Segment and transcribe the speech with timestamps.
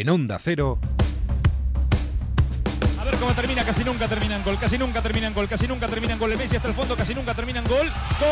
[0.00, 0.78] en Onda Cero.
[3.00, 6.18] A ver cómo termina, casi nunca terminan gol, casi nunca terminan gol, casi nunca terminan
[6.18, 6.32] gol.
[6.32, 7.86] El Messi hasta el fondo, casi nunca terminan gol.
[8.20, 8.28] ¡Gol!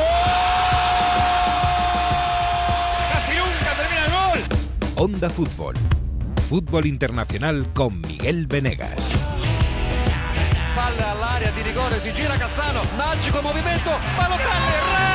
[3.13, 4.41] ¡Casi nunca termina el gol!
[4.97, 5.75] Onda Fútbol.
[6.49, 9.13] Fútbol internacional con Miguel Venegas.
[10.75, 15.14] Palla all'area di rigore, si gira Cassano, magico movimento, Balotelli,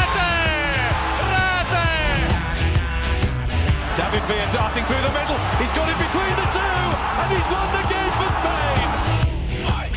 [3.99, 5.37] David Villa darting through the middle.
[5.59, 6.83] He's got it between the two,
[7.21, 9.89] and he's won the game for Spain.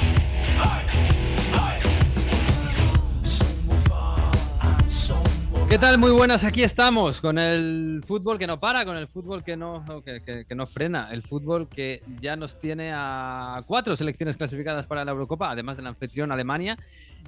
[5.69, 5.97] ¿Qué tal?
[5.97, 9.83] Muy buenas, aquí estamos con el fútbol que no para, con el fútbol que no,
[10.05, 14.85] que, que- que no frena, el fútbol que ya nos tiene a cuatro selecciones clasificadas
[14.87, 16.77] para la Eurocopa, además de la anfitrión Alemania,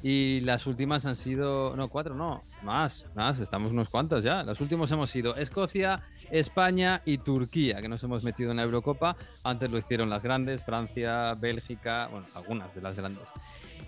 [0.02, 4.42] y las últimas han sido, no, cuatro, no, más, más, estamos unos cuantos ya.
[4.42, 9.16] Los últimos hemos sido Escocia, España y Turquía, que nos hemos metido en la Eurocopa,
[9.42, 13.30] antes lo hicieron las grandes, Francia, Bélgica, bueno, algunas de las grandes,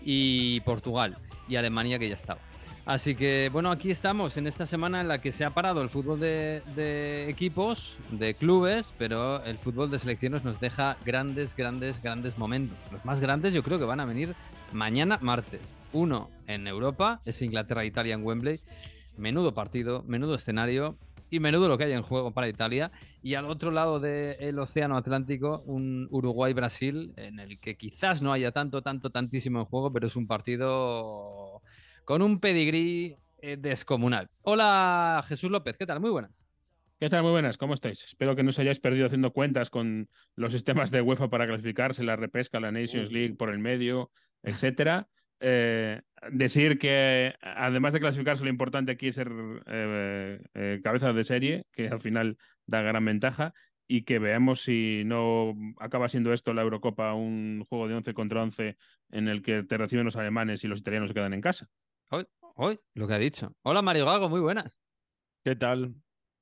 [0.03, 2.41] y Portugal, y Alemania que ya estaba.
[2.85, 5.89] Así que, bueno, aquí estamos en esta semana en la que se ha parado el
[5.89, 12.01] fútbol de, de equipos, de clubes, pero el fútbol de selecciones nos deja grandes, grandes,
[12.01, 12.79] grandes momentos.
[12.93, 14.37] Los más grandes yo creo que van a venir
[14.73, 15.75] mañana martes.
[15.93, 18.61] Uno en Europa, es Inglaterra-Italia en Wembley.
[19.17, 20.97] Menudo partido, menudo escenario
[21.31, 22.91] y menudo lo que hay en juego para Italia.
[23.23, 28.53] Y al otro lado del Océano Atlántico, un Uruguay-Brasil, en el que quizás no haya
[28.53, 31.63] tanto, tanto, tantísimo en juego, pero es un partido
[32.05, 34.29] con un pedigrí eh, descomunal.
[34.43, 36.01] Hola Jesús López, ¿qué tal?
[36.01, 36.47] Muy buenas.
[36.99, 37.23] ¿Qué tal?
[37.23, 38.03] Muy buenas, ¿cómo estáis?
[38.05, 42.03] Espero que no os hayáis perdido haciendo cuentas con los sistemas de UEFA para clasificarse,
[42.03, 44.11] la repesca, la Nations League por el medio,
[44.43, 45.07] etcétera.
[45.41, 49.31] Eh, decir que además de clasificarse, lo importante aquí es ser
[49.67, 53.55] eh, eh, cabeza de serie, que al final da gran ventaja,
[53.89, 58.43] y que veamos si no acaba siendo esto la Eurocopa un juego de 11 contra
[58.43, 58.77] 11
[59.11, 61.69] en el que te reciben los alemanes y los italianos se quedan en casa.
[62.11, 63.55] Hoy, hoy, lo que ha dicho.
[63.63, 64.79] Hola Mario Gago, muy buenas.
[65.45, 65.95] ¿Qué tal?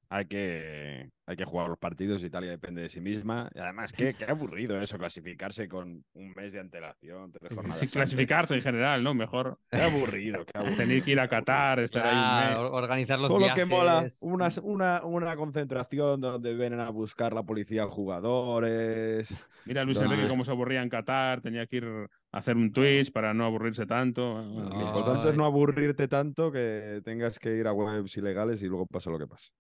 [0.08, 3.50] Hay que, hay que jugar los partidos, Italia depende de sí misma.
[3.54, 7.78] Y además, qué, qué aburrido eso, clasificarse con un mes de antelación, tres jornadas.
[7.78, 7.92] Sí, antes.
[7.92, 9.14] clasificarse en general, ¿no?
[9.14, 10.76] Mejor Qué aburrido, qué aburrido.
[10.76, 12.70] tener que ir a Qatar, estar ahí un mes.
[12.72, 17.42] organizar los Todo lo que mola, una, una, una concentración donde vienen a buscar la
[17.42, 19.34] policía jugadores.
[19.64, 21.84] Mira Luis Enrique cómo se aburría en Qatar, tenía que ir
[22.32, 24.42] a hacer un Twitch para no aburrirse tanto.
[24.42, 24.86] Lo Ay.
[24.86, 29.10] importante es no aburrirte tanto que tengas que ir a webs ilegales y luego pasa
[29.10, 29.50] lo que pasa.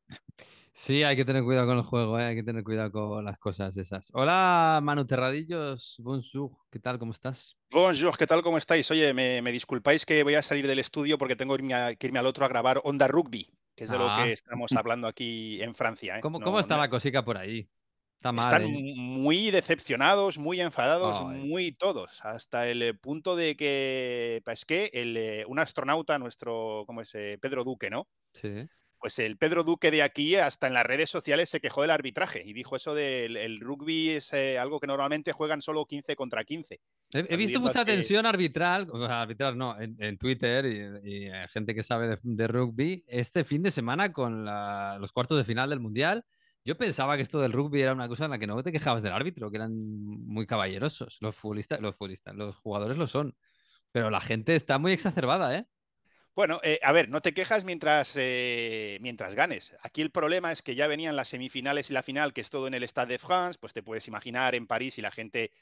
[0.76, 2.24] Sí, hay que tener cuidado con el juego, ¿eh?
[2.24, 4.10] hay que tener cuidado con las cosas esas.
[4.12, 6.98] Hola Manu Terradillos, bonjour, ¿qué tal?
[6.98, 7.56] ¿Cómo estás?
[7.70, 8.42] Bonjour, ¿qué tal?
[8.42, 8.90] ¿Cómo estáis?
[8.90, 11.94] Oye, me, me disculpáis que voy a salir del estudio porque tengo que irme, a-
[11.94, 14.24] que irme al otro a grabar Onda Rugby, que es de lo Ah.
[14.24, 16.18] que estamos hablando aquí en Francia.
[16.18, 16.20] ¿eh?
[16.20, 17.68] ¿Cómo, No- cómo está no- la cosica por ahí?
[18.16, 18.44] Está mal.
[18.46, 18.94] Están ¿eh?
[18.96, 25.60] muy decepcionados, muy enfadados, muy todos, hasta el punto de que, es que el, un
[25.60, 27.12] astronauta, nuestro, ¿cómo es?
[27.40, 28.08] Pedro Duque, ¿no?
[28.32, 28.66] Sí.
[29.04, 32.42] Pues el Pedro Duque de aquí, hasta en las redes sociales, se quejó del arbitraje
[32.42, 36.42] y dijo eso del el rugby es eh, algo que normalmente juegan solo 15 contra
[36.42, 36.80] 15.
[37.12, 40.78] He, he visto mucha que- tensión arbitral, o sea, arbitral no, en, en Twitter y,
[41.04, 45.12] y, eh, gente que sabe de, de rugby este fin de semana con la- los
[45.12, 46.24] cuartos de final del Mundial.
[46.64, 49.02] Yo pensaba que esto del rugby era una cosa en la que no te quejabas
[49.02, 51.18] del árbitro, que eran muy caballerosos.
[51.20, 53.36] Los futbolistas, los futbolistas, los jugadores lo son.
[53.92, 55.66] Pero la gente está muy exacerbada, ¿eh?
[56.34, 59.74] Bueno, eh, a ver, no te quejas mientras, eh, mientras ganes.
[59.82, 62.66] Aquí el problema es que ya venían las semifinales y la final, que es todo
[62.66, 65.52] en el Stade de France, pues te puedes imaginar en París y la gente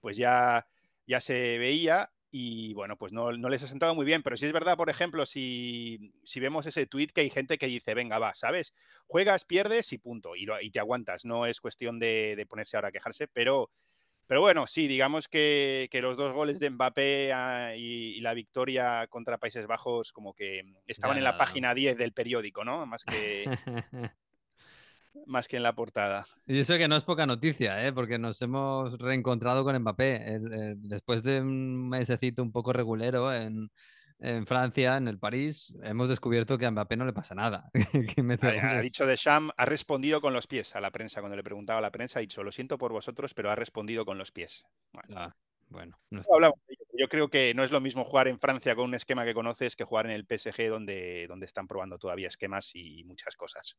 [0.00, 0.66] pues ya,
[1.06, 4.44] ya se veía y bueno, pues no, no les ha sentado muy bien, pero sí
[4.46, 8.18] es verdad, por ejemplo, si, si vemos ese tweet que hay gente que dice, venga,
[8.18, 8.74] va, ¿sabes?
[9.06, 12.88] Juegas, pierdes y punto, y, lo- y te aguantas, no es cuestión de ponerse ahora
[12.88, 13.70] a quejarse, pero...
[14.28, 18.34] Pero bueno, sí, digamos que, que los dos goles de Mbappé ah, y, y la
[18.34, 22.84] victoria contra Países Bajos como que estaban en la página 10 del periódico, ¿no?
[22.84, 23.46] Más que,
[25.26, 26.26] más que en la portada.
[26.46, 27.92] Y eso que no es poca noticia, ¿eh?
[27.92, 30.38] porque nos hemos reencontrado con Mbappé.
[30.76, 33.70] Después de un mesecito un poco regulero en,
[34.20, 37.70] en Francia, en el París, hemos descubierto que a Mbappé no le pasa nada.
[38.62, 41.20] Ha, dicho Deschamps, ha respondido con los pies a la prensa.
[41.20, 44.04] Cuando le preguntaba a la prensa, ha dicho, lo siento por vosotros, pero ha respondido
[44.04, 44.64] con los pies.
[44.92, 45.36] Bueno, Ah,
[45.68, 46.84] bueno, no no está- hablamos de ello.
[46.98, 49.76] Yo creo que no es lo mismo jugar en Francia con un esquema que conoces
[49.76, 53.76] que jugar en el PSG donde, donde están probando todavía esquemas y muchas cosas.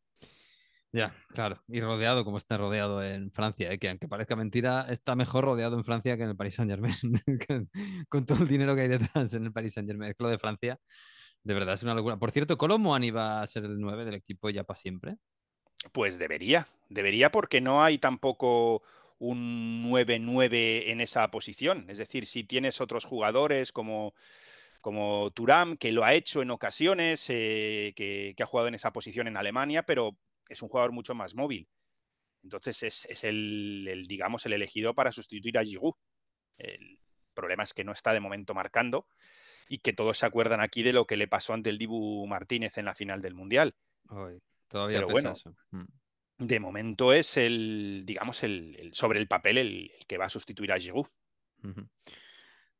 [0.92, 1.62] Ya, claro.
[1.68, 3.78] Y rodeado como está rodeado en Francia, ¿eh?
[3.78, 6.96] que aunque parezca mentira, está mejor rodeado en Francia que en el Paris Saint-Germain.
[7.48, 7.70] con,
[8.10, 10.12] con todo el dinero que hay detrás en el Paris Saint-Germain.
[10.12, 10.80] Es que de Francia,
[11.44, 12.18] de verdad, es una locura.
[12.18, 15.18] Por cierto, ¿Colomboani iba a ser el 9 del equipo ya para siempre?
[15.92, 18.84] Pues debería, debería porque no hay tampoco
[19.20, 21.86] un 9-9 en esa posición.
[21.90, 24.14] Es decir, si tienes otros jugadores como,
[24.82, 29.28] como Turam, que lo ha hecho en ocasiones, eh, que, ha jugado en esa posición
[29.28, 30.18] en Alemania, pero
[30.50, 31.70] es un jugador mucho más móvil.
[32.44, 35.94] Entonces es, el, digamos, el elegido para sustituir a Giroud.
[36.58, 37.00] El
[37.34, 39.08] problema es que no está de momento marcando
[39.68, 42.78] y que todos se acuerdan aquí de lo que le pasó ante el Dibu Martínez
[42.78, 43.76] en la final del Mundial.
[44.68, 45.36] todavía Pero bueno,
[45.72, 45.86] mm.
[46.40, 50.80] de momento es el, digamos, el, sobre el papel el, que va a sustituir a
[50.80, 51.08] Giroud.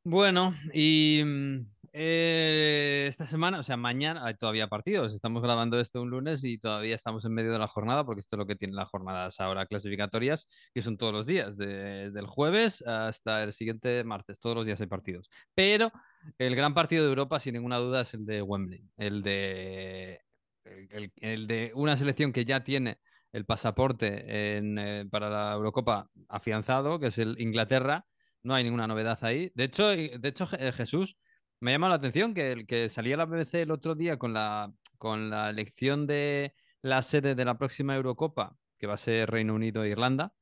[0.04, 1.66] Bueno, y mm,
[2.02, 5.14] eh, esta semana, o sea, mañana hay todavía partidos.
[5.14, 8.38] Estamos grabando esto un lunes y todavía estamos en medio de la jornada, porque esto
[8.38, 12.82] es lo que tienen las jornadas ahora clasificatorias, que son todos los días, del jueves
[12.84, 14.40] hasta el siguiente martes.
[14.40, 15.30] Todos los días hay partidos.
[15.54, 15.92] Pero
[16.38, 20.22] el gran partido de Europa, sin ninguna duda, es el de Wembley, el de,
[20.64, 23.00] el, de una selección que ya tiene
[23.34, 28.06] el pasaporte eh, para la Eurocopa afianzado, que es el Inglaterra.
[28.42, 29.52] No hay ninguna novedad ahí.
[29.54, 31.18] De hecho, de hecho Jesús
[31.60, 34.72] me llama la atención que, el que salía la BBC el otro día con la,
[34.98, 39.54] con la elección de la sede de la próxima Eurocopa, que va a ser Reino
[39.56, 40.34] Unido e Irlanda.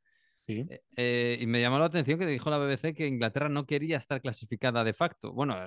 [0.48, 3.98] Eh, eh, y me llamó la atención que dijo la BBC que Inglaterra no quería
[3.98, 5.34] estar clasificada de facto.
[5.34, 5.58] Bueno,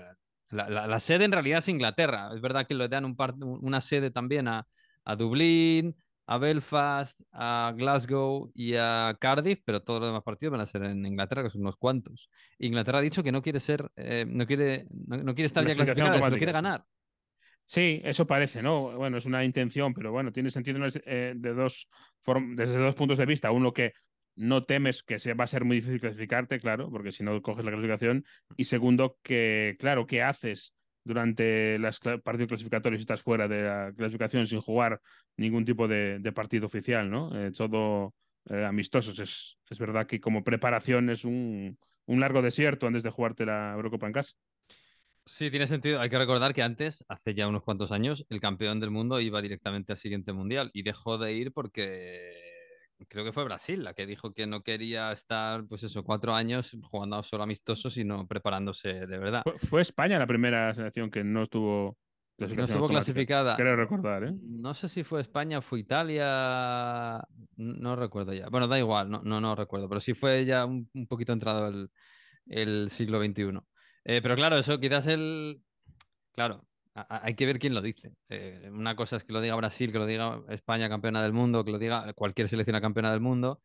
[0.50, 2.30] la, sede en realidad es Inglaterra.
[2.34, 3.16] Es verdad que le dan un
[3.62, 4.66] una sede también a,
[5.04, 5.96] a Dublín,
[6.30, 10.84] a Belfast, a Glasgow y a Cardiff, pero todos los demás partidos van a ser
[10.84, 12.30] en Inglaterra, que son unos cuantos.
[12.60, 16.30] Inglaterra ha dicho que no quiere ser, eh, no quiere, no, quiere estar ya clasificada,
[16.30, 16.84] quiere ganar.
[17.64, 18.96] Sí, eso parece, ¿no?
[18.96, 21.88] Bueno, es una intención, pero bueno, tiene sentido eh, de dos
[22.54, 23.50] desde dos puntos de vista.
[23.50, 23.94] Uno que
[24.36, 27.64] no temes que se va a ser muy difícil clasificarte, claro, porque si no coges
[27.64, 28.24] la clasificación.
[28.56, 30.76] Y segundo, que, claro, ¿qué haces
[31.10, 35.00] durante los partidos clasificatorios estás fuera de la clasificación sin jugar
[35.36, 37.36] ningún tipo de, partido oficial, ¿no?
[37.36, 38.14] Eh, todo
[38.48, 39.18] eh, amistosos.
[39.18, 41.76] Es, es, verdad que como preparación es un,
[42.06, 44.34] un, largo desierto antes de jugarte la Eurocopa en casa.
[45.26, 46.00] Sí, tiene sentido.
[46.00, 49.42] Hay que recordar que antes, hace ya unos cuantos años, el campeón del mundo iba
[49.42, 52.49] directamente al siguiente mundial y dejó de ir porque
[53.08, 56.76] creo que fue Brasil la que dijo que no quería estar, pues eso, cuatro años
[56.82, 59.42] jugando solo amistosos, sino preparándose de verdad.
[59.68, 61.96] Fue, España la primera selección que no estuvo
[62.38, 63.54] no estuvo clasificada.
[63.56, 64.32] Creo recordar, ¿eh?
[64.42, 67.22] No sé si fue España o fue Italia.
[67.56, 68.48] No recuerdo ya.
[68.48, 69.88] Bueno, da igual, no, no, no recuerdo.
[69.88, 71.90] Pero sí fue ya un, poquito entrado el,
[72.46, 73.60] el siglo XXI.
[74.04, 75.60] Eh, pero claro, eso quizás el.
[76.32, 76.64] Claro,
[76.94, 78.12] hay que ver quién lo dice.
[78.28, 81.64] Eh, una cosa es que lo diga Brasil, que lo diga España campeona del mundo,
[81.64, 83.60] que lo diga cualquier selección campeona del mundo,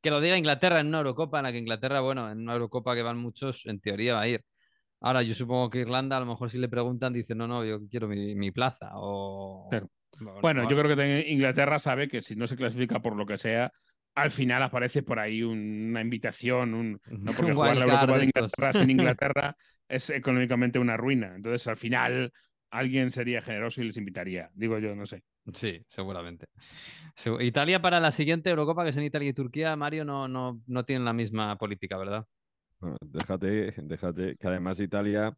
[0.00, 2.94] que lo diga Inglaterra en una Eurocopa, en la que Inglaterra, bueno, en una Eurocopa
[2.94, 4.44] que van muchos, en teoría va a ir.
[5.00, 7.80] Ahora, yo supongo que Irlanda, a lo mejor si le preguntan, dice, no, no, yo
[7.88, 8.90] quiero mi, plaza.
[8.94, 9.70] O...
[10.40, 13.72] Bueno, yo creo que Inglaterra sabe que si no se clasifica por lo que sea,
[14.14, 18.82] al final aparece por ahí una invitación, un, no porque jugar la Eurocopa de Inglaterra
[18.82, 19.56] en Inglaterra
[19.88, 21.34] es económicamente una ruina.
[21.36, 22.32] Entonces, al final,
[22.70, 24.50] alguien sería generoso y les invitaría.
[24.54, 25.22] Digo yo, no sé.
[25.54, 26.46] Sí, seguramente.
[27.40, 30.84] Italia para la siguiente Eurocopa, que es en Italia y Turquía, Mario, no, no, no
[30.84, 32.26] tienen la misma política, ¿verdad?
[33.00, 35.36] déjate, déjate, que además Italia,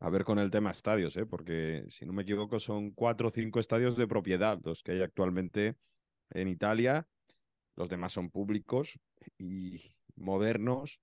[0.00, 1.26] a ver con el tema estadios, ¿eh?
[1.26, 5.02] porque si no me equivoco son cuatro o cinco estadios de propiedad los que hay
[5.02, 5.76] actualmente
[6.30, 7.06] en Italia.
[7.76, 8.98] Los demás son públicos
[9.38, 9.80] y
[10.16, 11.00] modernos.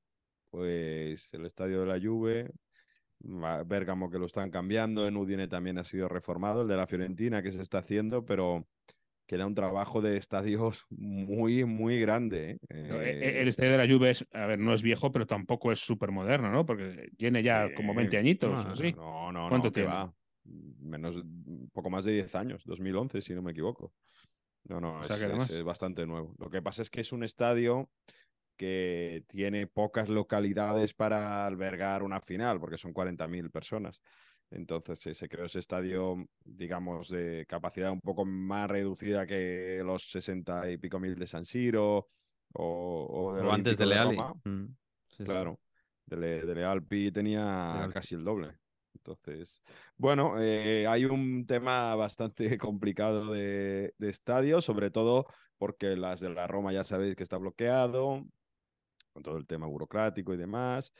[0.50, 2.51] Pues el estadio de la Juve,
[3.65, 7.41] Bérgamo que lo están cambiando, en Udine también ha sido reformado, el de la Fiorentina
[7.41, 8.67] que se está haciendo, pero
[9.25, 12.51] queda un trabajo de estadios muy, muy grande.
[12.51, 12.60] ¿eh?
[12.70, 15.72] E, e, el estadio de la Juve es, a ver, no es viejo, pero tampoco
[15.72, 16.65] es súper moderno, ¿no?
[16.65, 18.65] Porque tiene ya como 20 añitos.
[18.65, 18.94] No, ¿sí?
[18.94, 20.13] no, no, ¿Cuánto no, va?
[20.44, 21.17] Menos,
[21.74, 23.91] poco más de 10 años, 2011, si no me equivoco.
[24.65, 26.36] No, no, es, es, bastante nuevo.
[26.39, 27.89] Lo que pasa es que es un estadio
[28.55, 34.01] que tiene pocas localidades para albergar una final, porque son 40.000 personas.
[34.51, 40.69] Entonces se creó ese estadio, digamos, de capacidad un poco más reducida que los 60
[40.71, 42.09] y pico mil de San Siro
[42.53, 44.17] o, de antes de Leali.
[44.43, 44.65] Mm,
[45.24, 45.59] claro,
[46.05, 48.55] de, Lealpi tenía casi el doble.
[48.93, 49.62] Entonces,
[49.97, 55.25] bueno, eh, hay un tema bastante complicado de, de estadio, sobre todo
[55.57, 58.25] porque las de la Roma ya sabéis que está bloqueado,
[59.15, 60.91] con todo el tema burocrático y demás.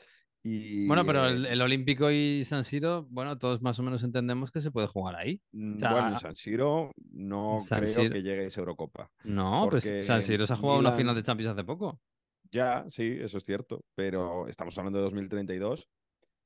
[0.42, 4.50] Y, bueno, pero el, eh, Olímpico y San Siro, bueno, todos más o menos entendemos
[4.50, 5.42] que se puede jugar ahí.
[5.52, 9.10] Mm, bueno, San Siro no creo que llegue a esa Eurocopa.
[9.24, 12.00] No, pues San Siro se ha jugado una final de Champions hace poco.
[12.52, 15.90] Ya, sí, eso es cierto, pero estamos hablando de 2032.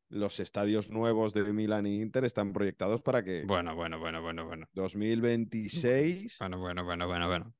[0.09, 3.45] Los estadios nuevos de Milan y Inter están proyectados para que.
[3.45, 4.67] Bueno, bueno, bueno, bueno, bueno.
[4.73, 6.39] 2026.
[6.41, 7.55] Bueno, bueno, bueno, bueno, bueno.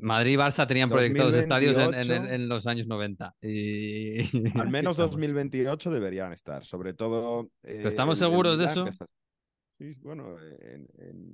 [0.00, 2.34] Madrid y Barça tenían proyectados estadios en, en- 2028.
[2.34, 3.34] en los años 90.
[3.42, 4.20] Y...
[4.58, 5.10] Al menos estamos.
[5.12, 7.50] 2028 deberían estar, sobre todo.
[7.64, 8.86] eh, estamos seguros de eso?
[9.78, 10.86] Sí, bueno, en,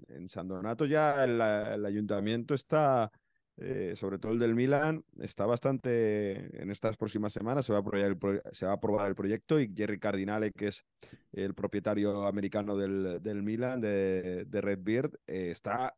[0.09, 3.11] en- San Donato ya el, el ayuntamiento está,
[3.59, 6.63] eh, sobre todo el del Milan, está bastante.
[6.63, 8.19] En estas próximas semanas se va a aprobar el,
[8.53, 10.85] se va a aprobar el proyecto y Jerry Cardinale, que es
[11.33, 15.95] el propietario americano del, del Milan, de, de Redbeard, eh, está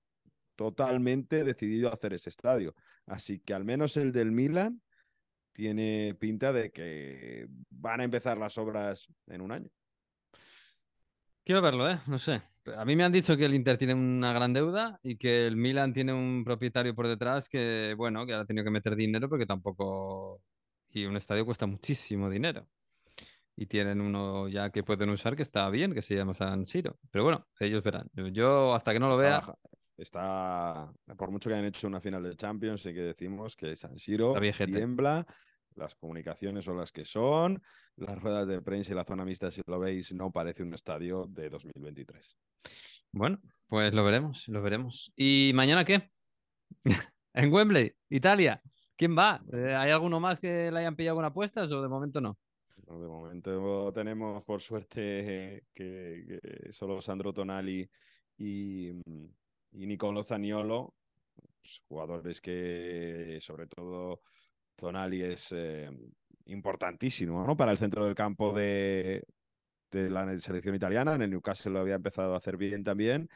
[0.60, 2.74] totalmente decidido a hacer ese estadio.
[3.06, 4.82] Así que al menos el del Milan
[5.54, 9.70] tiene pinta de que van a empezar las obras en un año.
[11.42, 11.98] Quiero verlo, ¿eh?
[12.08, 12.42] No sé.
[12.76, 15.56] A mí me han dicho que el Inter tiene una gran deuda y que el
[15.56, 19.46] Milan tiene un propietario por detrás que, bueno, que ha tenido que meter dinero porque
[19.46, 20.42] tampoco...
[20.90, 22.68] Y un estadio cuesta muchísimo dinero.
[23.56, 26.98] Y tienen uno ya que pueden usar que está bien, que se llama San Siro.
[27.10, 28.10] Pero bueno, ellos verán.
[28.32, 29.36] Yo hasta que no lo Está vea...
[29.38, 29.58] baja-
[30.00, 33.98] Está, por mucho que hayan hecho una final de Champions, sí que decimos que San
[33.98, 35.26] Siro tiembla,
[35.74, 37.62] las comunicaciones son las que son,
[37.96, 41.26] las ruedas de prensa y la zona mixta, si lo veis, no parece un estadio
[41.28, 42.34] de 2023.
[43.12, 45.12] Bueno, pues lo veremos, lo veremos.
[45.16, 46.10] ¿Y mañana qué?
[47.34, 48.62] en Wembley, Italia.
[48.96, 49.42] ¿Quién va?
[49.52, 52.38] Eh, ¿Hay alguno más que le hayan pillado con apuestas o de momento no?
[52.86, 57.86] No, De momento tenemos, por suerte, que, que solo Sandro Tonali
[58.38, 58.92] y,
[59.72, 60.94] y Nicolo Zaniolo,
[61.60, 64.22] pues, jugadores que, sobre todo,
[64.76, 65.90] Tonali es eh,
[66.46, 67.56] importantísimo ¿no?
[67.56, 69.24] para el centro del campo de,
[69.90, 71.14] de la selección italiana.
[71.14, 73.28] En el Newcastle lo había empezado a hacer bien también.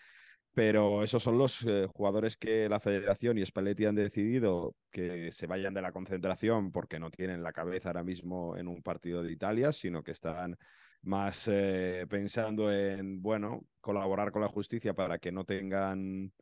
[0.54, 5.48] Pero esos son los eh, jugadores que la federación y Spalletti han decidido que se
[5.48, 9.32] vayan de la concentración porque no tienen la cabeza ahora mismo en un partido de
[9.32, 10.56] Italia, sino que están
[11.04, 16.32] más eh, pensando en, bueno, colaborar con la justicia para que no tengan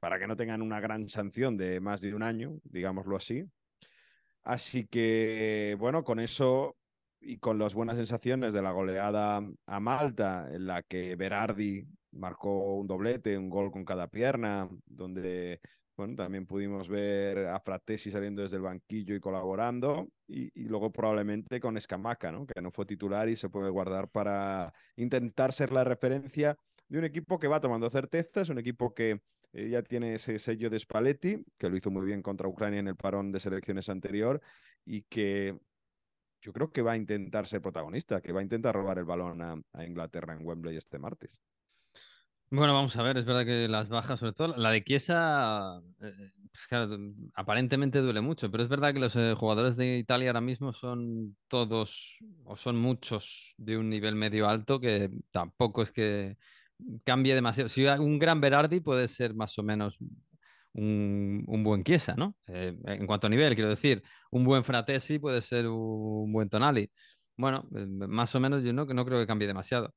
[0.00, 3.44] para que no tengan una gran sanción de más de un año, digámoslo así.
[4.44, 6.76] Así que, bueno, con eso
[7.20, 12.76] y con las buenas sensaciones de la goleada a Malta, en la que Berardi marcó
[12.76, 15.60] un doblete, un gol con cada pierna, donde
[15.98, 21.58] bueno, también pudimos ver a Fratesi saliendo desde el banquillo y colaborando, y, luego probablemente
[21.58, 22.46] con Escamaca, ¿no?
[22.46, 26.56] que no fue titular y se puede guardar para intentar ser la referencia
[26.88, 29.20] de un equipo que va tomando certezas, un equipo que
[29.52, 32.88] eh, ya tiene ese sello de Spalletti, que lo hizo muy bien contra Ucrania en
[32.88, 34.40] el parón de selecciones anterior,
[34.84, 35.58] y que
[36.40, 39.42] yo creo que va a intentar ser protagonista, que va a intentar robar el balón
[39.42, 41.42] a Inglaterra en Wembley este martes.
[42.50, 46.30] Bueno, vamos a ver, es verdad que las bajas, sobre todo la de Chiesa, eh,
[46.50, 46.96] pues claro,
[47.34, 51.36] aparentemente duele mucho, pero es verdad que los eh, jugadores de Italia ahora mismo son
[51.48, 56.38] todos, o son muchos de un nivel medio alto que tampoco es que
[57.04, 57.68] cambie demasiado.
[57.68, 59.98] Si un gran Berardi puede ser más o menos
[60.72, 62.34] un, buen Chiesa, ¿no?
[62.46, 66.90] Eh, en cuanto a nivel, quiero decir, un buen Fratesi puede ser un buen Tonali.
[67.38, 69.94] Bueno, eh, más o menos yo no, que no creo que cambie demasiado.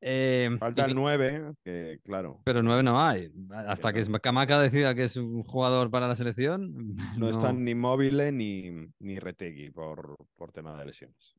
[0.00, 2.40] Eh, Falta el 9, que claro.
[2.44, 3.30] pero nueve no hay.
[3.68, 4.18] Hasta que no.
[4.18, 6.96] Camaca decida que es un jugador para la selección.
[7.16, 11.36] No, están ni Móvil ni, ni Retegui por, por tema de lesiones.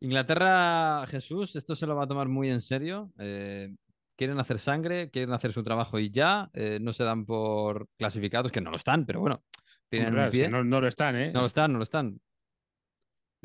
[0.00, 3.12] Inglaterra, Jesús, esto se lo va a tomar muy en serio.
[3.18, 3.74] Eh,
[4.16, 6.48] quieren hacer sangre, quieren hacer su trabajo y ya.
[6.54, 9.42] eh, no se dan por clasificados, que no lo están, pero bueno,
[9.90, 10.48] tienen Claro, un es que pie.
[10.48, 11.32] no, no lo están, ¿eh?
[11.32, 12.18] No lo están, no lo están.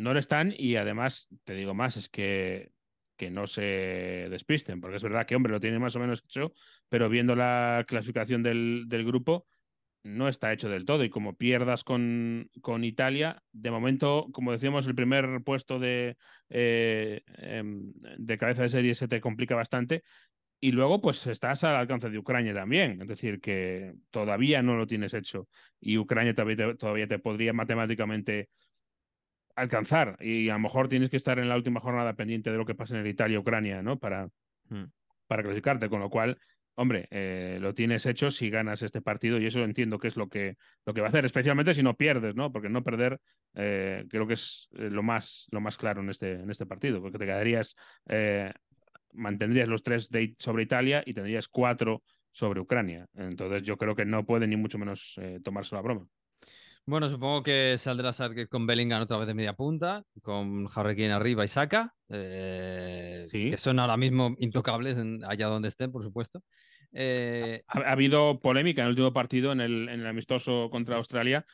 [0.01, 2.71] No lo están y además, te digo más, es que,
[3.17, 3.61] que no se
[4.29, 6.53] despisten, porque es verdad que, hombre, lo tiene más o menos hecho,
[6.89, 9.45] pero viendo la clasificación del, del grupo,
[10.03, 11.03] no está hecho del todo.
[11.03, 16.17] Y como pierdas con, con Italia, de momento, como decíamos, el primer puesto de,
[16.49, 20.03] eh, em, de cabeza de serie se te complica bastante.
[20.59, 23.01] Y luego, pues estás al alcance de Ucrania también.
[23.01, 25.47] Es decir, que todavía no lo tienes hecho.
[25.79, 28.49] Y Ucrania todavía todavía te podría matemáticamente
[29.61, 30.17] alcanzar.
[30.19, 32.75] Y a lo mejor tienes que estar en la última jornada pendiente de lo que
[32.75, 33.97] pasa en el Italia-Ucrania, ¿no?
[33.99, 34.29] Para,
[34.69, 34.85] Hmm.
[35.27, 35.89] para clasificarte.
[35.89, 36.37] Con lo cual,
[36.75, 39.39] hombre, eh, lo tienes hecho si ganas este partido.
[39.39, 41.95] Y eso entiendo que es lo que, lo que va a hacer, especialmente si no
[41.95, 42.51] pierdes, ¿no?
[42.51, 43.19] Porque no perder
[43.55, 47.01] eh, creo que es eh, lo, más, lo más claro en este, en este partido.
[47.01, 47.75] Porque te quedarías.
[48.07, 48.51] eh,
[49.13, 53.07] mantendrías los tres de, sobre Italia y tendrías cuatro sobre Ucrania.
[53.13, 56.07] Entonces yo creo que no puede ni mucho menos eh, tomarse la broma.
[56.85, 61.45] Bueno, supongo que saldrá Southgate con Bellingham otra vez de media punta, con Harry arriba
[61.45, 63.49] y Saka, eh, Sí.
[63.51, 66.41] que son ahora mismo intocables en- allá donde estén, por supuesto.
[66.91, 70.97] Eh, Ha, ha habido polémica en el último partido, en el, en el amistoso contra
[70.97, 71.45] Australia,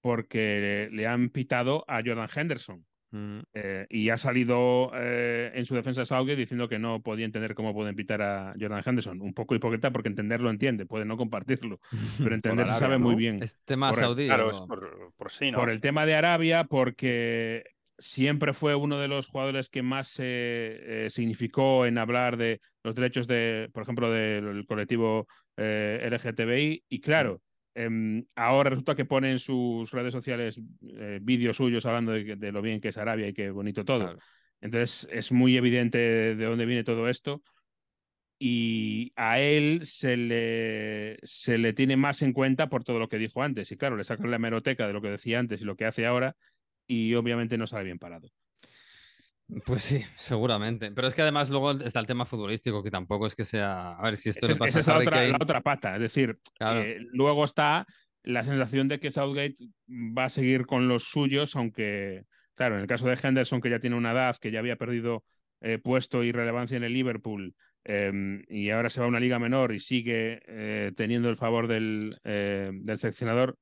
[0.00, 2.86] porque le han pitado a Jordan Henderson.
[3.12, 3.40] Mm.
[3.54, 7.74] Eh, y ha salido eh, en su defensa Southgate diciendo que no podía entender cómo
[7.74, 9.20] pueden pitar a Jordan Henderson.
[9.20, 11.80] Un poco hipócrita porque entenderlo entiende, puede no compartirlo,
[12.18, 13.42] pero entender se sabe muy bien.
[13.42, 14.26] Es tema saudí.
[14.26, 15.58] Claro, es por, por sí, ¿no?
[15.58, 17.64] Por el tema de Arabia, porque
[18.00, 22.94] siempre fue uno de los jugadores que más se eh, significó en hablar de los
[22.94, 26.84] derechos de, por ejemplo, del colectivo eh, LGTBI.
[26.88, 27.42] Y claro,
[27.74, 32.62] em, ahora resulta que pone en sus redes sociales eh, vídeos suyos hablando de, lo
[32.62, 34.04] bien que es Arabia y qué bonito todo.
[34.04, 34.18] Claro.
[34.60, 37.42] Entonces es muy evidente de dónde viene todo esto.
[38.42, 43.18] Y a él se le, se le tiene más en cuenta por todo lo que
[43.18, 43.70] dijo antes.
[43.70, 46.06] Y claro, le sacan la hemeroteca de lo que decía antes y lo que hace
[46.06, 46.36] ahora.
[46.86, 48.30] Y obviamente no sale bien parado.
[49.64, 50.90] Pues sí, seguramente.
[50.92, 53.92] Pero es que además luego está el tema futbolístico, que tampoco es que sea.
[53.92, 55.30] A ver, si esto Esa le es, pasa esa a es la, Harry otra, Kane.
[55.30, 55.94] la otra pata.
[55.96, 56.80] Es decir, Claro.
[56.82, 57.86] eh, luego está
[58.22, 59.56] la sensación de que Southgate
[59.88, 63.80] va a seguir con los suyos, aunque, claro, en el caso de Henderson, que ya
[63.80, 65.24] tiene una edad, que ya había perdido
[65.62, 67.54] eh, puesto y relevancia en el Liverpool,
[67.84, 71.66] eh, y ahora se va a una liga menor y sigue eh, teniendo el favor
[71.66, 73.56] del, del seleccionador.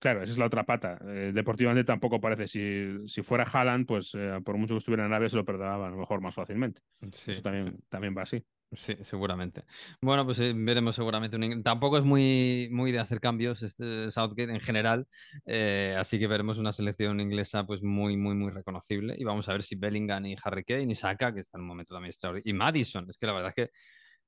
[0.00, 0.98] Claro, esa es la otra pata.
[1.06, 2.48] Eh, deportivamente tampoco parece.
[2.48, 5.86] Si, si fuera Haaland, pues eh, por mucho que estuviera en Arabia, se lo perdonaba
[5.86, 6.80] a lo mejor más fácilmente.
[7.12, 8.42] Sí, Eso también, también va así.
[8.72, 9.64] Sí, seguramente.
[10.00, 11.36] Bueno, pues eh, veremos seguramente.
[11.36, 15.06] un Tampoco es muy, muy de hacer cambios este Southgate en general,
[15.44, 19.16] eh, así que veremos una selección inglesa pues muy, muy, muy reconocible.
[19.18, 21.68] Y vamos a ver si Bellingham y Harry Kane y Saka, que está en un
[21.68, 23.72] momento también extraordinario, y Madison, es que la verdad es que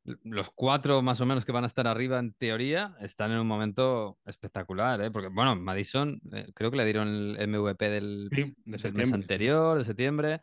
[0.04, 3.46] los cuatro más o menos que van a estar arriba en teoría están en un
[3.46, 5.10] momento espectacular, ¿eh?
[5.10, 9.12] Porque, bueno, Madison eh, creo que le dieron el MVP del, Sí, de del mes
[9.12, 10.40] anterior, de septiembre.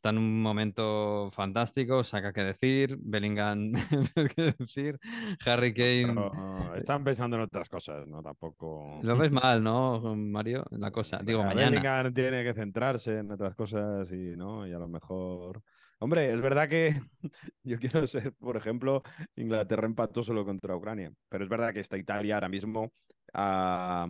[0.00, 3.72] Está en un momento fantástico, saca que decir, Bellingham
[4.34, 4.98] que decir,
[5.44, 6.14] Harry Kane.
[6.14, 8.22] Pero están pensando en otras cosas, ¿no?
[8.22, 9.00] Tampoco.
[9.02, 10.64] Lo ves mal, ¿no, Mario?
[10.70, 11.20] La cosa.
[11.22, 11.70] Digo, O sea, mañana.
[11.70, 14.66] Bellingham tiene que centrarse en otras cosas y, ¿no?
[14.66, 15.62] Y a lo mejor.
[16.02, 17.00] Hombre, es verdad que
[17.62, 19.02] yo quiero ser, por ejemplo,
[19.36, 22.92] Inglaterra empató solo contra Ucrania, pero es verdad que esta Italia ahora mismo
[23.34, 24.08] a,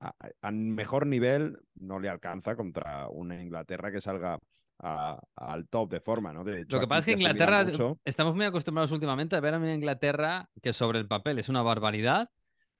[0.00, 4.38] a- a mejor nivel no le alcanza contra una Inglaterra que salga
[4.80, 6.44] a- al top de forma, ¿no?
[6.44, 9.54] De hecho, Lo que pasa es que Inglaterra, mucho- estamos muy acostumbrados últimamente a ver
[9.54, 12.30] a una Inglaterra que sobre el papel es una barbaridad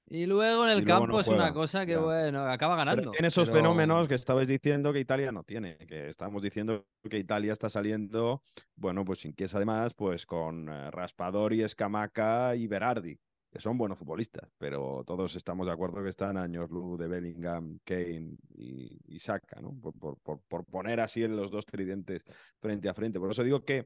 [0.09, 1.99] y luego en el luego campo no es una cosa que, ya.
[1.99, 3.11] bueno, acaba Pero ganando.
[3.11, 7.17] tiene esos pero- fenómenos que estabais diciendo que Italia no tiene, que estamos diciendo que
[7.17, 8.43] Italia está saliendo,
[8.75, 13.17] bueno, pues sin que es además, pues con eh, Raspadori, Escamaca y Berardi,
[13.51, 17.79] que son buenos futbolistas, pero todos estamos de acuerdo que están años luz de Bellingham,
[17.83, 19.73] Kane y, y Saka, ¿no?
[19.79, 22.23] Por, por- por- por poner así en los dos tridentes
[22.59, 23.19] frente a frente.
[23.19, 23.85] Por eso digo que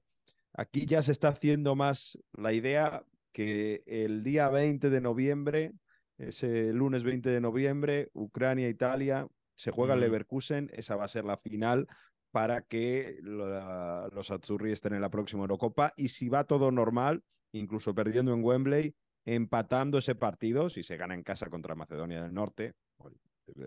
[0.54, 3.04] aquí ya se está haciendo más la idea
[3.34, 5.74] que el día 20 de noviembre
[6.18, 10.04] ese lunes 20 de noviembre, Ucrania-Italia, se juega en Mm.
[10.04, 11.88] Leverkusen, esa va a ser la final
[12.32, 17.24] para que la- los Azzurri estén en la próxima Eurocopa y si va todo normal,
[17.54, 22.34] incluso perdiendo en Wembley, empatando ese partido, si se gana en casa contra Macedonia del
[22.34, 23.10] Norte, o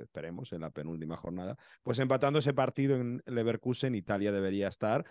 [0.01, 5.05] esperemos en la penúltima jornada, pues empatando ese partido en Leverkusen, Italia debería estar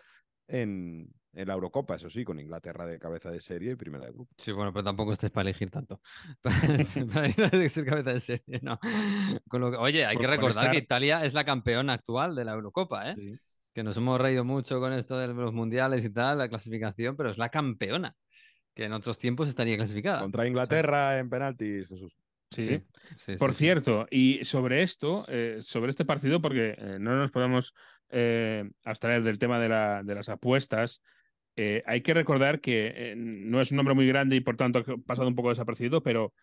[0.49, 4.11] en, en la Eurocopa, eso sí, con Inglaterra de cabeza de serie y primera de
[4.11, 4.33] grupo.
[4.37, 6.01] Sí, bueno, pero tampoco estés para elegir tanto.
[6.41, 8.79] para ir a ser cabeza de serie, no.
[9.47, 12.45] Con lo que- Oye, hay Por- que recordar que Italia es la campeona actual de
[12.45, 13.37] la Eurocopa, ¿eh?
[13.73, 17.29] Que nos hemos reído mucho con esto de los mundiales y tal, la clasificación, pero
[17.29, 18.15] es la campeona,
[18.73, 20.19] que en otros tiempos estaría clasificada.
[20.21, 22.17] Contra Inglaterra en penaltis, Jesús.
[22.51, 22.81] Sí.
[23.17, 23.63] sí, Por sí, sí.
[23.65, 27.75] cierto, y sobre esto, eh, sobre este partido, porque eh, no nos podemos
[28.09, 31.01] eh, abstraer del tema de, la- de las apuestas,
[31.55, 34.79] eh, hay que recordar que eh, no es un nombre muy grande y por tanto
[34.79, 36.33] ha pasado un poco desapercibido, pero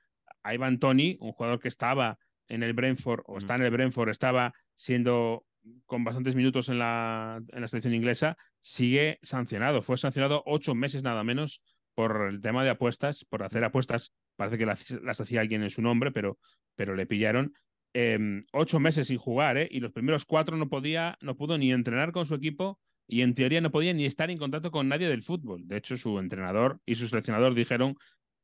[0.44, 4.52] Ivan Tony, un jugador que estaba en el Brentford o está en el Brentford, estaba
[4.74, 5.44] siendo
[5.86, 9.82] con bastantes minutos en la, en la selección inglesa, sigue sancionado.
[9.82, 11.60] Fue sancionado ocho meses nada menos
[11.94, 14.12] por el tema de apuestas, por hacer apuestas.
[14.36, 16.38] Parece que las, las hacía alguien en su nombre, pero,
[16.76, 17.54] pero le pillaron.
[17.98, 18.18] Eh,
[18.52, 19.68] ocho meses sin jugar, ¿eh?
[19.70, 22.78] Y los primeros cuatro no podía, no pudo ni entrenar con su equipo
[23.08, 25.66] y en teoría no podía ni estar en contacto con nadie del fútbol.
[25.66, 27.96] De hecho, su entrenador y su seleccionador dijeron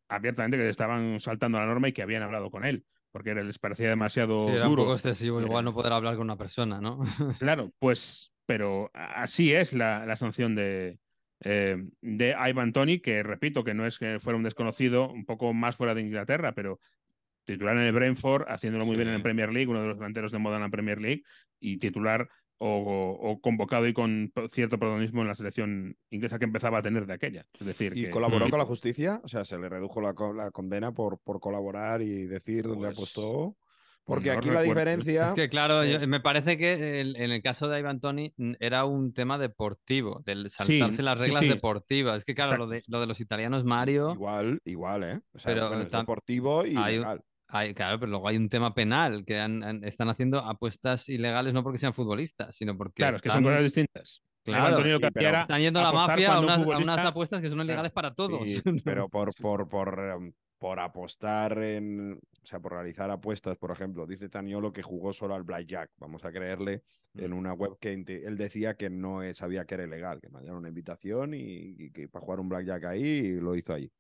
[0.09, 3.89] abiertamente que estaban saltando la norma y que habían hablado con él, porque les parecía
[3.91, 4.85] demasiado Sí, era un duro.
[4.85, 7.01] poco excesivo, Eh, igual no poder hablar con una persona, ¿no?
[7.39, 10.99] Claro, pues, pero así es la, la sanción de,
[11.45, 15.53] eh, de Ivan Tony, que repito que no es que fuera un desconocido, un poco
[15.53, 16.79] más fuera de Inglaterra, pero
[17.53, 20.33] titular en el Brentford, haciéndolo muy bien en la Premier League, uno de los delanteros
[20.33, 21.23] de moda en la Premier League,
[21.61, 26.79] y titular o, o convocado y con cierto protagonismo en la selección inglesa que empezaba
[26.79, 27.45] a tener de aquella.
[27.59, 28.51] Es decir, ¿Y que- colaboró Mm.
[28.51, 29.21] con la justicia?
[29.25, 32.87] O sea, se le redujo la, co- la condena por, por colaborar y decir dónde
[32.89, 33.57] Pues- apostó.
[34.05, 35.27] Porque No aquí la diferencia.
[35.29, 38.55] Es que, claro, yo- me parece que el- en el caso de Ivan Toni mm,
[38.59, 41.49] era un tema deportivo, del saltarse las reglas sí.
[41.49, 42.19] deportivas.
[42.19, 45.21] Es que, claro, lo de, lo de los italianos, Mario, Igual, igual, ¿eh?
[45.35, 47.23] O sea, Pero bueno, es tam- deportivo y hay legal.
[47.53, 51.53] Hay, claro, pero luego hay un tema penal, que han- han- están haciendo apuestas ilegales
[51.55, 54.23] no porque sean futbolistas, sino porque Claro, es que son están, cosas distintas.
[54.45, 57.49] Claro, Antonio era están yendo a la mafia a unas, a unas futbolista- apuestas que
[57.49, 58.49] son ilegales para todos.
[58.49, 62.15] Sí, pero por, por, por, em, por apostar en.
[62.15, 65.91] O sea, por realizar apuestas, por ejemplo, dice Taniolo que jugó solo al Blackjack.
[65.99, 66.83] Vamos a creerle
[67.15, 67.21] Mm.
[67.25, 70.69] en una web que él decía que no sabía que era ilegal, que mandaron una
[70.71, 73.91] invitación y, y que para jugar un Blackjack ahí y lo hizo ahí.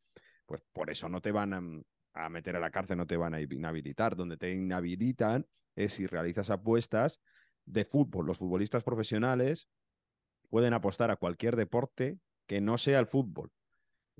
[0.46, 1.62] Pues por eso no te van a,
[2.14, 4.16] a meter a la cárcel, no te van a inhabilitar.
[4.16, 7.20] Donde te inhabilitan es si realizas apuestas
[7.64, 8.26] de fútbol.
[8.26, 9.68] Los futbolistas profesionales
[10.50, 13.50] pueden apostar a cualquier deporte que no sea el fútbol.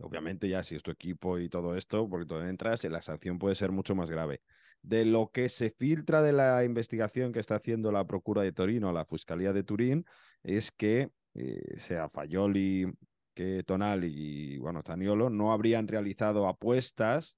[0.00, 3.55] Obviamente ya si es tu equipo y todo esto, porque tú entras, la sanción puede
[3.55, 4.40] ser mucho más grave.
[4.81, 8.92] De lo que se filtra de la investigación que está haciendo la Procura de Torino,
[8.92, 10.05] la Fiscalía de Turín,
[10.42, 12.92] es que eh, sea Fayoli,
[13.35, 14.12] que Tonali
[14.55, 17.37] y bueno, Taniolo no habrían realizado apuestas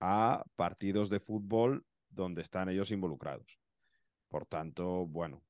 [0.00, 3.58] a partidos de fútbol donde están ellos involucrados.
[4.28, 5.42] Por tanto, bueno,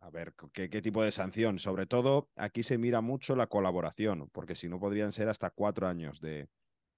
[0.00, 1.58] a ver, ¿qué, qué tipo de sanción?
[1.58, 5.86] Sobre todo, aquí se mira mucho la colaboración, porque si no podrían ser hasta cuatro
[5.86, 6.48] años de,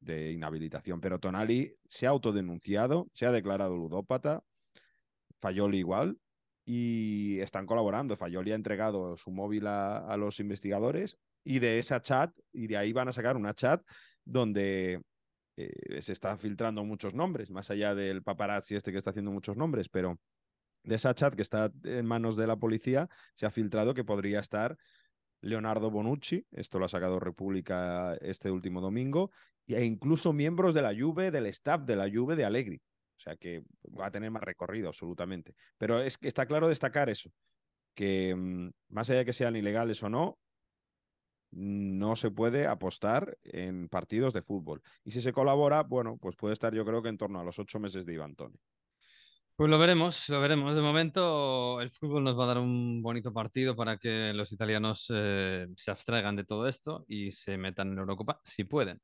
[0.01, 1.01] de inhabilitación.
[1.01, 4.43] Pero Tonali se ha autodenunciado, se ha declarado ludópata,
[5.41, 6.19] Fayoli igual,
[6.65, 8.17] y están colaborando.
[8.17, 12.77] Fayoli ha entregado su móvil a, a los investigadores y de esa chat, y de
[12.77, 13.83] ahí van a sacar una chat
[14.25, 15.03] donde
[15.57, 19.57] eh, se están filtrando muchos nombres, más allá del paparazzi este que está haciendo muchos
[19.57, 20.19] nombres, pero
[20.83, 24.41] de esa chat que está en manos de la policía se ha filtrado que podría
[24.41, 24.77] estar
[25.43, 29.31] Leonardo Bonucci, esto lo ha sacado República este último domingo,
[29.67, 32.77] e incluso miembros de la Juve, del staff de la Juve de Allegri.
[32.77, 33.63] O sea que
[33.99, 35.55] va a tener más recorrido, absolutamente.
[35.77, 37.31] Pero es que está claro destacar eso,
[37.95, 40.39] que mmm, más allá de que sean ilegales o no,
[41.53, 44.83] no se puede apostar en partidos de fútbol.
[45.05, 47.59] Y si se colabora, bueno, pues puede estar yo creo que en torno a los
[47.59, 48.57] ocho meses de Iván Toni.
[49.61, 50.75] Pues lo veremos, lo veremos.
[50.75, 55.07] De momento el fútbol nos va a dar un bonito partido para que los italianos
[55.11, 59.03] eh, se abstraigan de todo esto y se metan en Eurocopa si pueden.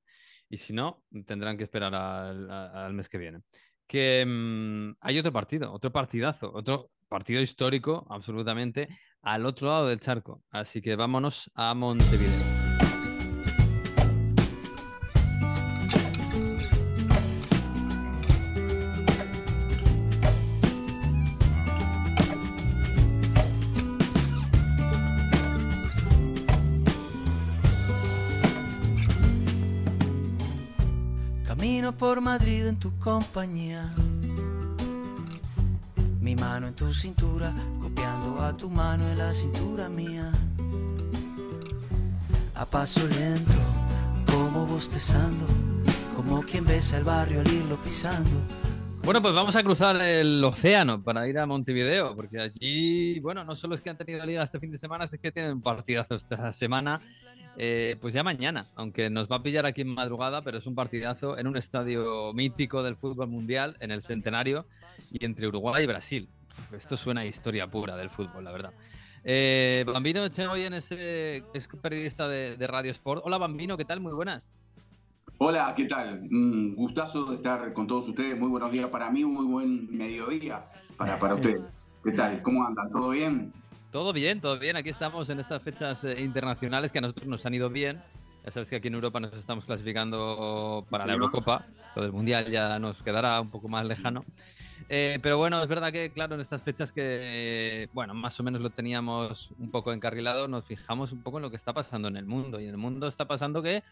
[0.49, 3.41] Y si no, tendrán que esperar al, mes que viene.
[3.87, 8.88] Que mmm, hay otro partido, otro partidazo, otro partido histórico absolutamente
[9.23, 10.42] al otro lado del charco.
[10.51, 12.66] Así que vámonos a Montevideo.
[31.47, 33.92] Camino por Madrid en tu compañía.
[36.27, 40.33] Mi mano en tu cintura, copiando a tu mano en la cintura mía.
[42.53, 43.53] A paso lento,
[44.27, 45.47] como bostezando,
[46.17, 48.43] como quien besa el barrio al irlo pisando.
[49.05, 53.55] Bueno, pues vamos a cruzar el océano para ir a Montevideo, porque allí, bueno, no
[53.55, 56.53] solo es que han tenido liga este fin de semana, es que tienen partidazo esta
[56.53, 57.01] semana.
[57.57, 60.75] Eh, pues ya mañana, aunque nos va a pillar aquí en madrugada, pero es un
[60.75, 64.67] partidazo en un estadio mítico del fútbol mundial, en el centenario,
[65.18, 66.29] y entre Uruguay y Brasil.
[66.76, 68.72] Esto suena a historia pura del fútbol, la verdad.
[69.24, 73.22] Eh, Bambino Echegoyen es, eh, es periodista de, de, Radio Sport.
[73.24, 74.00] Hola Bambino, ¿qué tal?
[74.00, 74.52] Muy buenas.
[75.38, 76.22] Hola, ¿qué tal?
[76.31, 78.38] Un gustazo de estar con todos ustedes.
[78.38, 80.62] Muy buenos días para mí, muy buen mediodía
[80.96, 81.88] para, para ustedes.
[82.05, 82.40] ¿Qué tal?
[82.42, 82.90] ¿Cómo andan?
[82.90, 83.52] ¿Todo bien?
[83.90, 84.76] Todo bien, todo bien.
[84.76, 88.00] Aquí estamos en estas fechas eh, internacionales que a nosotros nos han ido bien.
[88.47, 91.67] Ya sabes que aquí en Europa nos estamos clasificando para la Eurocopa.
[91.97, 94.25] Lo del Mundial ya nos quedará un poco más lejano.
[94.89, 98.45] Eh, pero bueno, es verdad que, claro, en estas fechas que, eh, bueno, más o
[98.45, 102.07] menos lo teníamos un poco encarrilado, nos fijamos un poco en lo que está pasando
[102.07, 102.61] en el mundo.
[102.61, 103.83] Y en el mundo está pasando que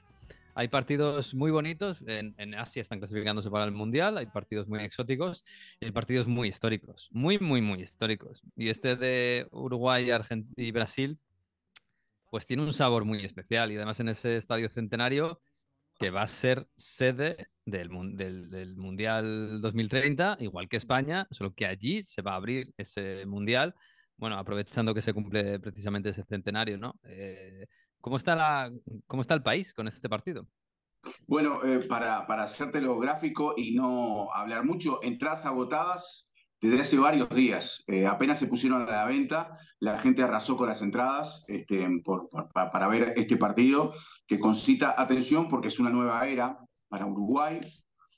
[0.54, 1.98] hay partidos muy bonitos.
[2.06, 4.18] En, en, Asia están clasificándose para el Mundial.
[4.18, 5.44] Hay partidos muy exóticos
[5.80, 7.08] y hay partidos muy históricos.
[7.10, 8.40] Muy, muy, muy históricos.
[8.54, 11.18] Y este de Uruguay Argent y Brasil,
[12.34, 13.70] pues tiene un sabor muy especial.
[13.70, 15.40] Y además en ese estadio centenario
[16.00, 22.22] que va a ser sede del, Mundial 2030, igual que España, solo que allí se
[22.22, 23.72] va a abrir ese Mundial,
[24.16, 26.98] bueno, aprovechando que se cumple precisamente ese centenario, ¿no?
[27.04, 27.66] Eh,
[28.00, 28.72] ¿cómo, está la,
[29.06, 30.48] ¿Cómo está el país con este partido?
[31.28, 36.33] Bueno, eh, para, para hacértelo gráfico y no hablar mucho, entradas agotadas
[36.70, 37.84] desde hace varios días.
[37.88, 42.28] Eh, apenas se pusieron a la venta, la gente arrasó con las entradas este, por,
[42.54, 43.92] para ver este partido
[44.26, 47.60] que concita atención porque es una nueva era para Uruguay.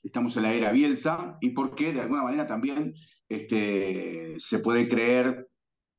[0.01, 2.93] estamos en la era Bielsa y por qué de alguna manera también
[3.27, 5.49] este, se puede creer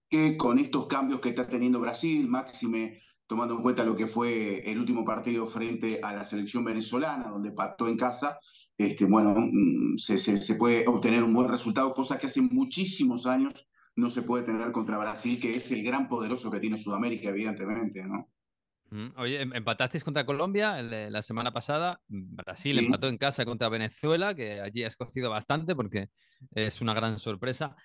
[0.09, 4.61] que con estos cambios que está teniendo Brasil, máxime tomando en cuenta lo que fue
[4.71, 8.39] el último partido frente a la selección venezolana, donde pactó en casa,
[8.79, 13.27] este, bueno, mm, se, se, se, puede obtener un buen resultado, cosa que hace muchísimos
[13.27, 17.29] años no se puede tener contra Brasil, que es el gran poderoso que tiene Sudamérica,
[17.29, 18.31] evidentemente, ¿no?
[18.91, 22.01] Mm, oye, em, empatasteis contra Colombia la semana pasada.
[22.09, 26.09] Brasil empató en casa contra Venezuela, que allí ha escocido bastante porque
[26.53, 27.77] es una gran sorpresa.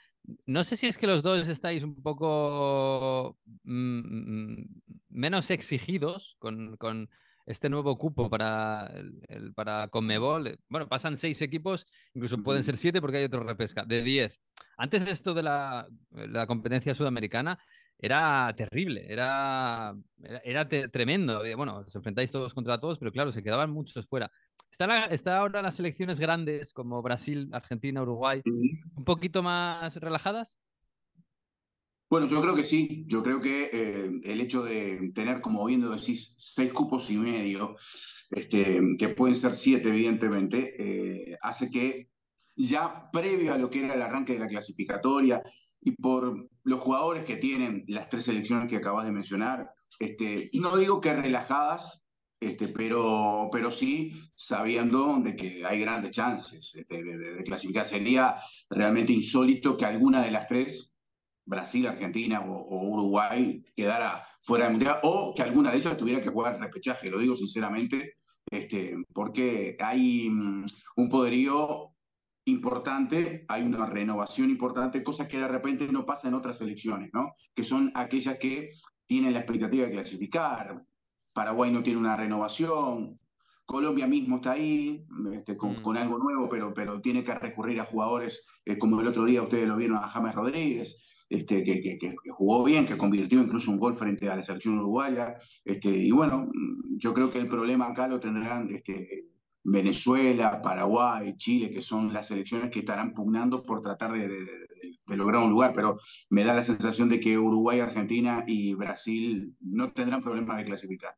[0.45, 4.67] No sé si es que los dos estáis un poco mm, mm,
[5.09, 7.09] menos exigidos con, con,
[7.45, 8.91] este nuevo cupo para,
[9.27, 10.57] el, para Conmebol.
[10.69, 14.39] Bueno, pasan seis equipos, incluso pueden ser siete porque hay otro repesca, de diez.
[14.77, 17.59] Antes esto de la, la competencia sudamericana
[17.97, 19.95] era terrible, era,
[20.43, 21.45] era, tremendo.
[21.45, 24.31] Eh, bueno, os enfrentáis todos contra todos, pero claro, se quedaban muchos fuera.
[24.69, 30.57] ¿Están está ahora las selecciones grandes como Brasil, Argentina, Uruguay un poquito más relajadas?
[32.13, 33.05] Bueno, yo creo que sí.
[33.07, 37.75] Yo creo que eh, el hecho de tener, como bien decís, seis cupos y medio,
[38.29, 42.11] este, que pueden ser siete, evidentemente, eh, hace que
[42.55, 45.41] ya previo a lo que era el arranque de la clasificatoria
[45.81, 50.77] y por los jugadores que tienen las tres selecciones que acabas de mencionar, este, no
[50.77, 52.07] digo que relajadas,
[52.39, 57.87] este, pero, pero sí sabiendo de que hay grandes chances este, de, clasificar.
[57.87, 58.35] Sería
[58.69, 60.92] realmente insólito que alguna de las tres,
[61.45, 66.29] Brasil, Argentina o, Uruguay, quedara fuera del Mundial o que alguna de ellas tuviera que
[66.29, 68.15] jugar repechaje, lo digo sinceramente,
[68.49, 70.65] este, porque hay mm,
[70.97, 71.91] un poderío
[72.45, 77.35] importante, hay una renovación importante, cosas que de repente no pasa en otras elecciones, ¿no?
[77.55, 78.71] Que son aquellas que
[79.05, 80.83] tienen la expectativa de clasificar.
[81.33, 83.19] Paraguay no tiene una renovación,
[83.65, 85.81] Colombia mismo está ahí, este, con, mm.
[85.81, 89.41] con, algo nuevo, pero, pero tiene que recurrir a jugadores eh, como el otro día
[89.41, 91.01] ustedes lo vieron a James Rodríguez,
[91.33, 94.77] este, que, que, que, jugó bien, que convirtió incluso un gol frente a la selección
[94.77, 95.35] uruguaya.
[95.65, 96.51] Este, y bueno,
[96.97, 99.25] yo creo que el problema acá lo tendrán este,
[99.63, 104.29] Venezuela, Paraguay, Chile, que son las selecciones que estarán pugnando por tratar de,
[105.07, 105.97] lograr un lugar, pero
[106.29, 111.15] me da la sensación de que Uruguay, Argentina y Brasil no tendrán problemas de clasificar.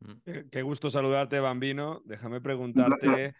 [0.00, 0.48] Mm.
[0.50, 2.00] Qué gusto saludarte, Bambino.
[2.06, 3.34] Déjame preguntarte,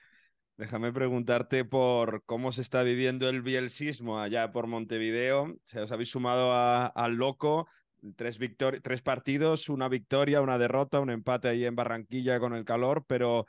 [0.62, 5.56] déjame preguntarte por cómo se está viviendo el bielsismo allá por Montevideo.
[5.64, 7.66] Se os habéis sumado al loco.
[8.14, 8.38] Tres,
[8.80, 13.46] tres partidos, una victoria, una derrota, un empate ahí en Barranquilla con el calor, pero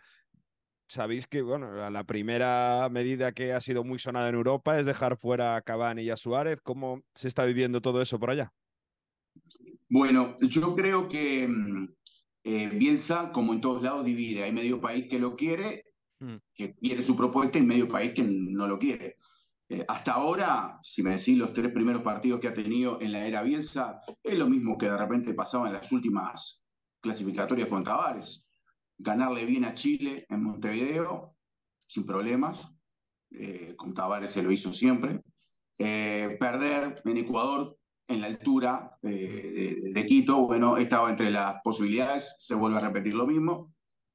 [0.87, 5.15] sabéis que bueno, la primera medida que ha sido muy sonada en Europa es dejar
[5.15, 6.61] fuera a Cavani y a Suárez.
[6.61, 8.51] ¿Cómo se está viviendo todo eso por allá?
[9.87, 11.89] Bueno, yo creo que mm,
[12.45, 14.45] eh, Bielsa, como en todos lados, divide.
[14.45, 16.35] Hay medio país que lo quiere, mm.
[16.53, 19.17] que quiere su propuesta, y medio país que no lo quiere.
[19.69, 23.25] Eh, hasta ahora, si me decís los tres primeros partidos que ha tenido en la
[23.25, 26.65] era Bielsa, es lo mismo que de repente pasaba en las últimas
[27.01, 28.47] clasificatorias con Tavares
[28.97, 31.35] ganarle bien a Chile en Montevideo,
[31.87, 32.65] sin problemas,
[33.31, 35.21] eh, con Tavares se lo hizo siempre,
[35.77, 42.35] eh, perder en Ecuador en la altura eh, de, Quito, bueno, estaba entre las posibilidades,
[42.39, 43.72] se vuelve a repetir lo mismo,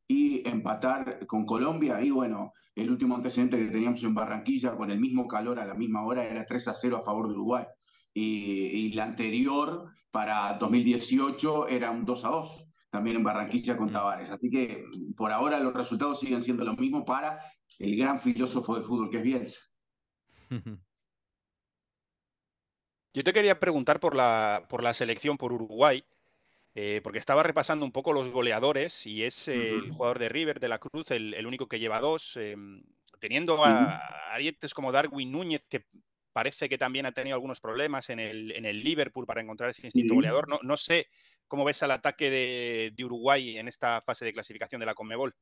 [0.09, 4.99] y empatar con Colombia, y bueno, el último antecedente que teníamos en Barranquilla, con el
[4.99, 7.65] mismo calor a la misma hora, era 3 a 0 a favor de Uruguay.
[8.13, 13.91] Y, y la anterior, para 2018, era un 2 a 2 también en Barranquilla con.
[13.91, 14.31] Tavares.
[14.31, 14.85] Así que
[15.17, 17.41] por ahora los resultados siguen siendo los mismos para
[17.79, 19.61] el gran filósofo de fútbol que es Bielsa.
[23.15, 26.05] Yo te quería preguntar por la, por la selección por Uruguay,
[26.81, 30.69] eh, porque estaba repasando un poco los goleadores y es el jugador de River de
[30.69, 32.83] la Cruz el, único que lleva dos, em,
[33.19, 33.97] teniendo a,
[34.33, 35.87] arietes como Darwin Núñez, que
[36.33, 39.87] parece que también ha tenido algunos problemas en el, en el Liverpool para encontrar ese
[39.87, 40.49] instinto goleador.
[40.49, 41.09] No, no sé
[41.49, 45.35] ¿Cómo ves al ataque de, Uruguay en esta fase de clasificación de la Conmebol?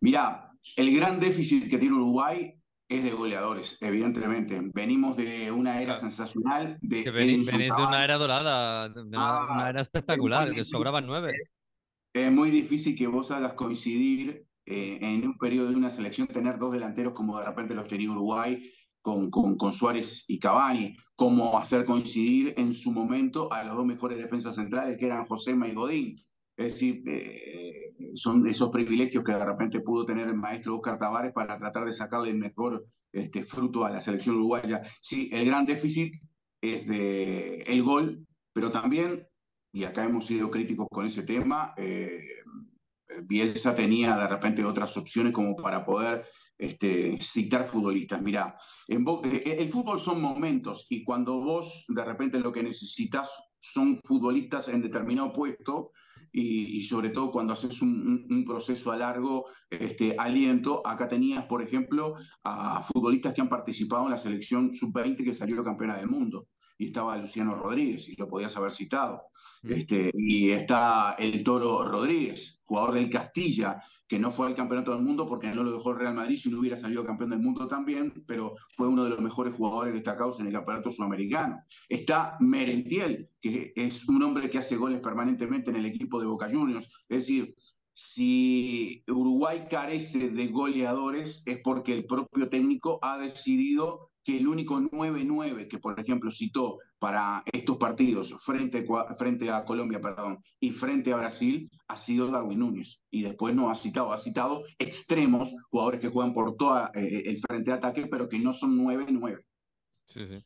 [0.00, 2.54] Mira, el gran déficit que tiene Uruguay
[2.88, 4.60] es de goleadores, evidentemente.
[4.74, 6.78] Venimos de una era sensacional.
[6.80, 11.34] De venís, de una era dorada, de una, ah, era espectacular, que sobraban nueve.
[12.12, 16.58] Es muy difícil que vos hagas coincidir eh, en un periodo de una selección tener
[16.58, 18.72] dos delanteros como de repente los tenía Uruguay
[19.02, 24.18] con, con, Suárez y Cavani, como hacer coincidir en su momento a los dos mejores
[24.18, 26.16] defensas centrales que eran José y Godín.
[26.56, 31.32] Es decir, eh, son esos privilegios que de repente pudo tener el maestro Oscar Tavares
[31.32, 34.82] para tratar de sacarle el mejor este, fruto a la selección uruguaya.
[35.00, 36.14] Sí, el gran déficit
[36.60, 39.26] es de el gol, pero también,
[39.72, 42.22] y acá hemos sido críticos con ese tema, eh,
[43.24, 46.26] Bielsa tenía de repente otras opciones como para poder
[46.58, 48.22] este, citar futbolistas.
[48.22, 48.56] Mirá,
[48.88, 54.00] en eh, el fútbol son momentos y cuando vos de repente lo que necesitas son
[54.04, 55.92] futbolistas en determinado puesto
[56.38, 60.86] y, sobre todo cuando haces un, proceso a largo este, aliento.
[60.86, 65.64] Acá tenías, por ejemplo, a futbolistas que han participado en la selección sub-20 que salió
[65.64, 66.46] campeona del mundo
[66.78, 69.22] y estaba Luciano Rodríguez, y lo podías haber citado.
[69.62, 69.72] Mm.
[69.72, 75.02] Este, y está el Toro Rodríguez, jugador del Castilla, que no fue al campeonato del
[75.02, 77.66] mundo porque no lo dejó el Real Madrid si no hubiera salido campeón del mundo
[77.66, 81.60] también, pero fue uno de los mejores jugadores destacados en el campeonato sudamericano.
[81.88, 86.48] Está Merentiel, que es un hombre que hace goles permanentemente en el equipo de Boca
[86.48, 86.88] Juniors.
[87.08, 87.56] Es decir,
[87.94, 94.80] si Uruguay carece de goleadores es porque el propio técnico ha decidido que el único
[94.80, 98.84] 9-9 que, por ejemplo, citó para estos partidos frente,
[99.16, 103.04] frente a Colombia perdón, y frente a Brasil ha sido Darwin Núñez.
[103.08, 107.38] Y después no ha citado, ha citado extremos, jugadores que juegan por todo eh, el
[107.38, 109.44] frente de ataque, pero que no son 9-9.
[110.06, 110.44] Sí, sí.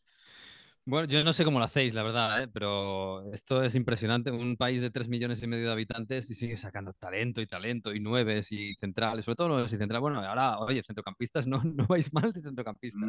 [0.91, 2.49] Bueno, yo no sé cómo lo hacéis, la verdad, ¿eh?
[2.49, 4.33] pero esto es impresionante.
[4.33, 7.95] Un país de tres millones y medio de habitantes y sigue sacando talento y talento
[7.95, 10.01] y nueves y centrales, sobre todo nueves y centrales.
[10.01, 13.09] Bueno, ahora, oye, centrocampistas, no, no vais mal de centrocampistas,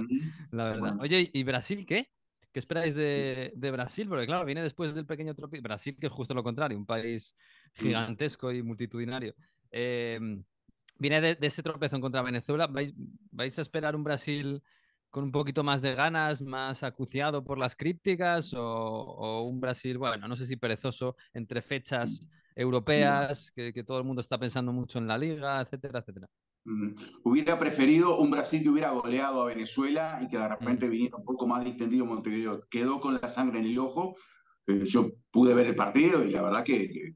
[0.52, 0.98] la verdad.
[1.00, 2.08] Oye, ¿y Brasil qué?
[2.52, 4.08] ¿Qué esperáis de, Brasil?
[4.08, 5.64] Porque claro, viene después del pequeño tropiezo.
[5.64, 7.34] Brasil, que es justo lo contrario, un país
[7.74, 9.34] gigantesco y multitudinario.
[9.72, 10.44] Em,
[11.00, 12.68] viene de, ese tropezón contra Venezuela.
[12.68, 12.94] ¿Vais,
[13.32, 14.62] ¿Vais a esperar un Brasil
[15.12, 20.28] con un poquito más de ganas, más acuciado por las críticas o, un Brasil, bueno,
[20.28, 25.08] no sé si perezoso entre fechas europeas, que, todo el mundo está pensando mucho en
[25.08, 26.28] la liga, etcétera, etcétera.
[27.24, 30.92] Hubiera preferido un Brasil que hubiera goleado a Venezuela y que de repente mm.
[30.92, 32.62] viniera un poco más distendido Montevideo.
[32.70, 34.16] Quedó con la sangre en el ojo.
[34.68, 37.14] Eh, yo pude ver el partido y la verdad que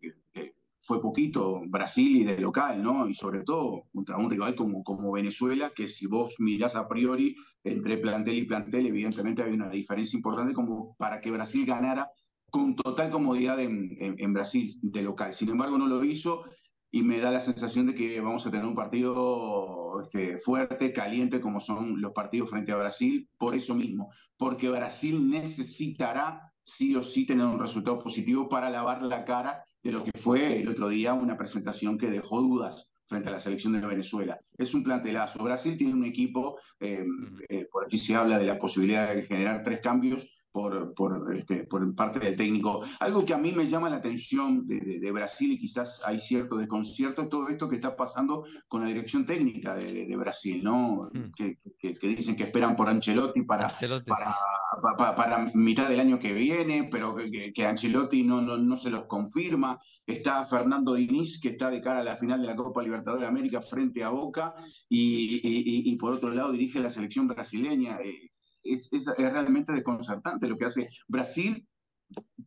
[0.86, 3.10] fue poquito Brasil y de local, ¿no?
[3.10, 7.36] Y sobre todo contra un rival como, como Venezuela, que si vos mirás a priori
[7.64, 12.08] entre plantel y plantel, evidentemente hay una diferencia importante como para que Brasil ganara
[12.52, 15.34] con total comodidad en, en, Brasil de local.
[15.34, 16.44] Sin embargo, no lo hizo
[16.92, 21.42] y me da la sensación de que vamos a tener un partido este, fuerte, caliente,
[21.42, 27.02] como son los partidos frente a Brasil, por eso mismo, porque Brasil necesitará sí o
[27.02, 30.90] sí tener un resultado positivo para lavar la cara de lo que fue el otro
[30.90, 34.40] día una presentación que dejó dudas frente a la selección de Venezuela.
[34.58, 35.44] Es un plantelazo.
[35.44, 37.06] Brasil tiene un equipo, eh,
[37.50, 41.66] eh, por aquí se habla de la posibilidad de generar tres cambios por, por, este,
[41.66, 42.86] por parte del técnico.
[43.02, 47.24] Algo que a mí me llama la atención de, Brasil y quizás hay cierto desconcierto
[47.24, 51.10] es todo esto que está pasando con la dirección técnica de, Brasil, ¿no?
[51.12, 51.32] Mm.
[51.36, 53.68] Que, que, dicen que esperan por Ancelotti para,
[54.08, 54.36] para
[54.82, 59.78] para, mitad del año que viene, pero que, Ancelotti no, no, no, se los confirma.
[60.08, 63.28] Está Fernando Diniz, que está de cara a la final de la Copa Libertadores de
[63.28, 64.56] América frente a Boca,
[64.88, 67.98] y, y, por otro lado dirige la selección brasileña.
[67.98, 68.32] Eh,
[68.66, 71.66] es, es, realmente desconcertante lo que hace Brasil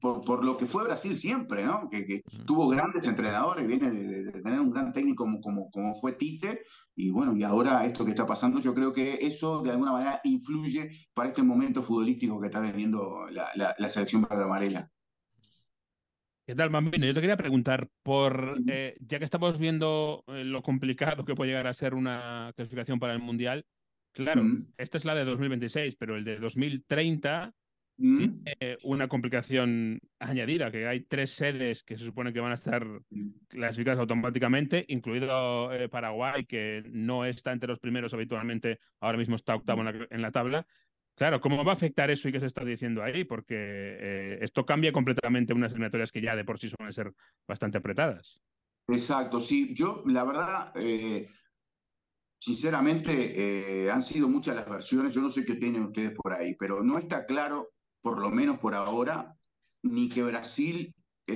[0.00, 1.88] por, por, lo que fue Brasil siempre, ¿no?
[1.90, 6.62] Que, tuvo grandes entrenadores, viene de, tener un gran técnico como, como, como fue Tite,
[6.94, 10.20] y bueno, y ahora esto que está pasando, yo creo que eso de alguna manera
[10.24, 14.88] influye para este momento futbolístico que está teniendo la, la, selección para amarela.
[16.46, 17.06] ¿Qué tal, Mambino?
[17.06, 21.50] Yo te quería preguntar, por eh, ya que estamos viendo eh, lo complicado que puede
[21.50, 23.66] llegar a ser una clasificación para el Mundial,
[24.12, 24.42] claro,
[24.76, 27.54] esta es la de 2026, pero el de 2030
[28.00, 28.44] Mm.
[28.84, 33.30] una complicación añadida, que hay tres sedes que se supone que van a estar mm.
[33.48, 39.56] clasificadas automáticamente, incluido eh, Paraguay, que no está entre los primeros habitualmente, ahora mismo está
[39.56, 40.64] octavo en la, tabla.
[41.16, 43.24] Claro, ¿cómo va a afectar eso y qué se está diciendo ahí?
[43.24, 47.12] Porque eh, esto cambia completamente unas eliminatorias que ya de por sí suelen ser
[47.48, 48.40] bastante apretadas.
[48.86, 49.74] Exacto, sí.
[49.74, 51.28] Yo, la verdad, eh,
[52.38, 55.14] sinceramente, han sido muchas las versiones.
[55.14, 57.68] Yo no sé qué tienen ustedes por ahí, pero no está claro
[58.00, 59.34] por lo menos por ahora,
[59.82, 60.94] ni que Brasil,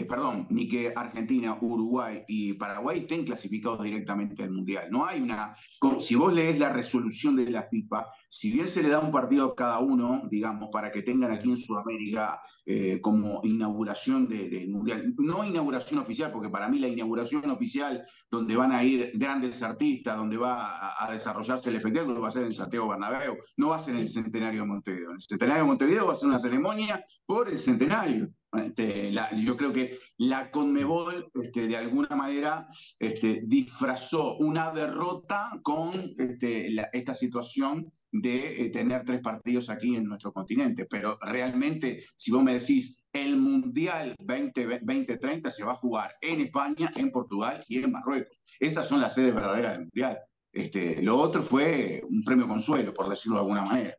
[0.08, 4.88] perdón, ni que Argentina, Uruguay y Paraguay estén clasificados directamente al Mundial.
[4.90, 5.54] No hay una...
[6.00, 9.44] Si vos lees la resolución de la FIFA, si bien se le da un partido
[9.46, 15.14] a cada uno, digamos, para que tengan aquí en Sudamérica eh, como inauguración del Mundial,
[15.18, 20.16] no inauguración oficial, porque para mí la inauguración oficial, donde van a ir grandes artistas,
[20.16, 23.80] donde va a, desarrollarse el espectáculo, va a ser en Santiago Bernabéu, no va a
[23.80, 25.10] ser en el Centenario de Montevideo.
[25.10, 28.30] En el Centenario de Montevideo va a ser una ceremonia por el centenario.
[28.52, 35.90] Este, yo creo que la Conmebol este, de alguna manera este, disfrazó una derrota con
[36.18, 40.84] este, esta situación de eh, tener tres partidos aquí en nuestro continente.
[40.84, 46.90] Pero realmente, si vos me decís, el Mundial 2030 se va a jugar en España,
[46.96, 48.42] en Portugal y en Marruecos.
[48.60, 50.18] Esas son las sedes verdaderas del Mundial.
[50.52, 53.96] Este, lo otro fue un premio consuelo, por decirlo de alguna manera.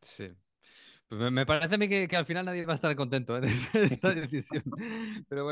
[0.00, 0.28] Sí.
[1.10, 3.40] Pues me parece a mí que, al final nadie va a estar contento ¿eh?
[3.74, 4.62] de esta decisión.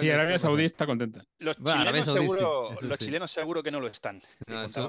[0.00, 1.24] sí, Arabia Saudí está contenta.
[1.40, 4.22] Los, chilenos, seguro, los chilenos seguro que no lo están.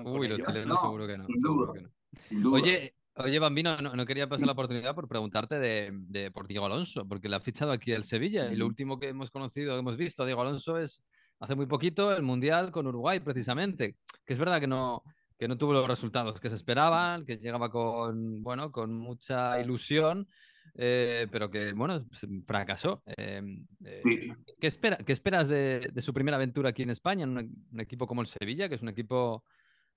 [0.06, 1.26] uy, los chilenos seguro que no.
[1.42, 2.52] Seguro que no.
[2.52, 7.28] Oye, Oye, Bambino, no, quería pasar la oportunidad por preguntarte de, por Diego Alonso, porque
[7.28, 10.24] le ha fichado aquí el Sevilla y lo último que hemos conocido, que hemos visto
[10.24, 11.04] Diego Alonso es
[11.40, 13.98] hace muy poquito el Mundial con Uruguay, precisamente.
[14.24, 15.04] Que es verdad que no,
[15.38, 20.28] que no tuvo los resultados que se esperaban, que llegaba con, bueno, con mucha ilusión,
[20.76, 22.06] eh, pero que, bueno,
[22.46, 23.04] fracasó.
[23.06, 23.42] Eh,
[23.84, 27.38] eh, ¿qué, espera, ¿Qué esperas de, su primera aventura aquí en España, en
[27.72, 29.44] un equipo como el Sevilla, que es un equipo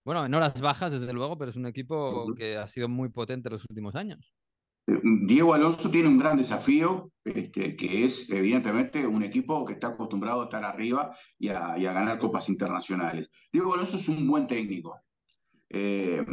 [0.04, 3.48] bueno, en horas bajas, desde luego, pero es un equipo que ha sido muy potente
[3.48, 4.34] en los últimos años.
[4.88, 9.88] Eh, Diego Alonso tiene un gran desafío, este, que es evidentemente un equipo que está
[9.88, 13.30] acostumbrado a estar arriba y a, ganar copas internacionales.
[13.52, 15.00] Diego Alonso es un buen técnico.
[15.68, 16.24] Eh,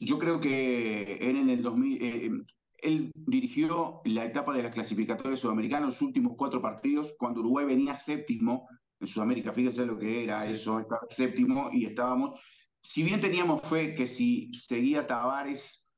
[0.00, 2.30] yo creo que él en el 2000, eh,
[2.78, 7.94] él dirigió la etapa de las clasificatorias sudamericanas, los últimos cuatro partidos, cuando Uruguay venía
[7.94, 8.68] séptimo
[9.00, 9.52] en Sudamérica.
[9.52, 12.40] Fíjense lo que era eso, estaba séptimo y estábamos
[12.84, 15.90] si bien teníamos fe que si seguía Tavares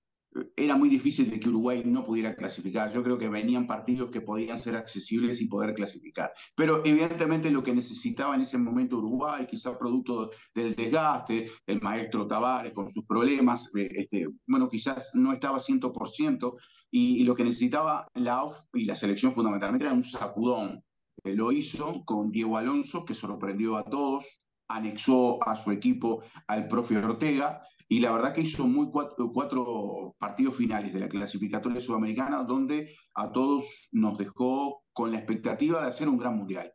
[0.56, 2.92] era muy difícil de que Uruguay no pudiera clasificar.
[2.92, 6.32] Yo creo que venían partidos que podían ser accesibles y poder clasificar.
[6.54, 12.26] Pero evidentemente lo que necesitaba en ese momento Uruguay, quizás producto del desgaste, el maestro
[12.26, 16.54] Tavares con sus problemas, eh, este, bueno, quizás no estaba 100%,
[16.90, 20.82] y, y, lo que necesitaba la OF y la selección fundamentalmente era un sacudón.
[21.24, 26.68] Eh, lo hizo con Diego Alonso, que sorprendió a todos, anexó a su equipo al
[26.68, 32.42] profe Ortega y la verdad que hizo muy cuatro, partidos finales de la clasificatoria sudamericana
[32.42, 36.72] donde a todos nos dejó con la expectativa de hacer un gran mundial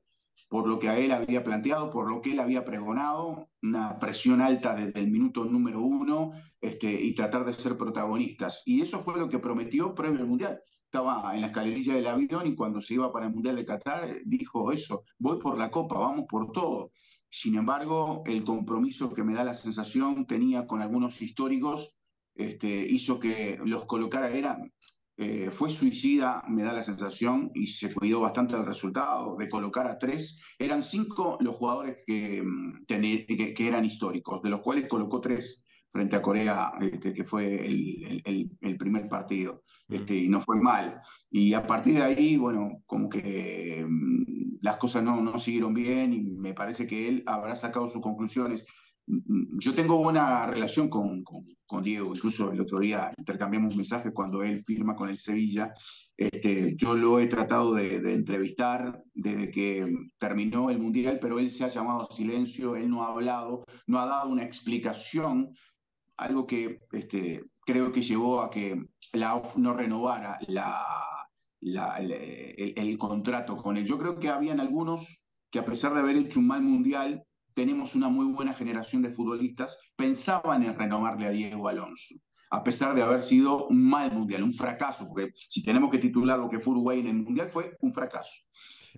[0.52, 4.42] por lo que a él había planteado, por lo que él había pregonado, una presión
[4.42, 8.62] alta desde el minuto número uno este, y tratar de ser protagonistas.
[8.66, 10.60] Y eso fue lo que prometió previo al Mundial.
[10.84, 14.10] Estaba en la escalerilla del avión y cuando se iba para el Mundial de Qatar
[14.26, 16.92] dijo eso, voy por la copa, vamos por todo.
[17.34, 21.96] Sin embargo, el compromiso que me da la sensación tenía con algunos históricos
[22.36, 24.58] este, hizo que los colocara, era,
[25.16, 29.88] eh, fue suicida, me da la sensación, y se cuidó bastante del resultado de colocar
[29.88, 30.42] a tres.
[30.60, 36.16] Eran cinco los jugadores que, mm, que eran históricos, de los cuales colocó tres frente
[36.16, 41.02] a Corea, este, que fue el, primer partido, este, y no fue mal.
[41.30, 46.14] Y a partir de ahí, bueno, como que mm, las cosas no, no siguieron bien
[46.14, 48.66] y me parece que él habrá sacado sus conclusiones.
[49.08, 54.44] Mm, yo tengo buena relación con, con, Diego, incluso el otro día intercambiamos mensajes cuando
[54.44, 55.74] él firma con el Sevilla.
[56.16, 61.52] Este, yo lo he tratado de, de, entrevistar desde que terminó el Mundial, pero él
[61.52, 65.54] se ha llamado a silencio, él no ha hablado, no ha dado una explicación
[66.18, 70.84] algo que este, creo que llevó a que la no renovara la,
[71.62, 73.86] el, contrato con él.
[73.86, 77.96] Yo creo que habían algunos que a pesar de haber hecho un mal mundial, tenemos
[77.96, 82.16] una muy buena generación de futbolistas, pensaban en renovarle a Diego Alonso,
[82.50, 86.40] a pesar de haber sido un mal mundial, un fracaso, porque si tenemos que titular
[86.40, 88.34] lo que fue Uruguay en el mundial fue un fracaso.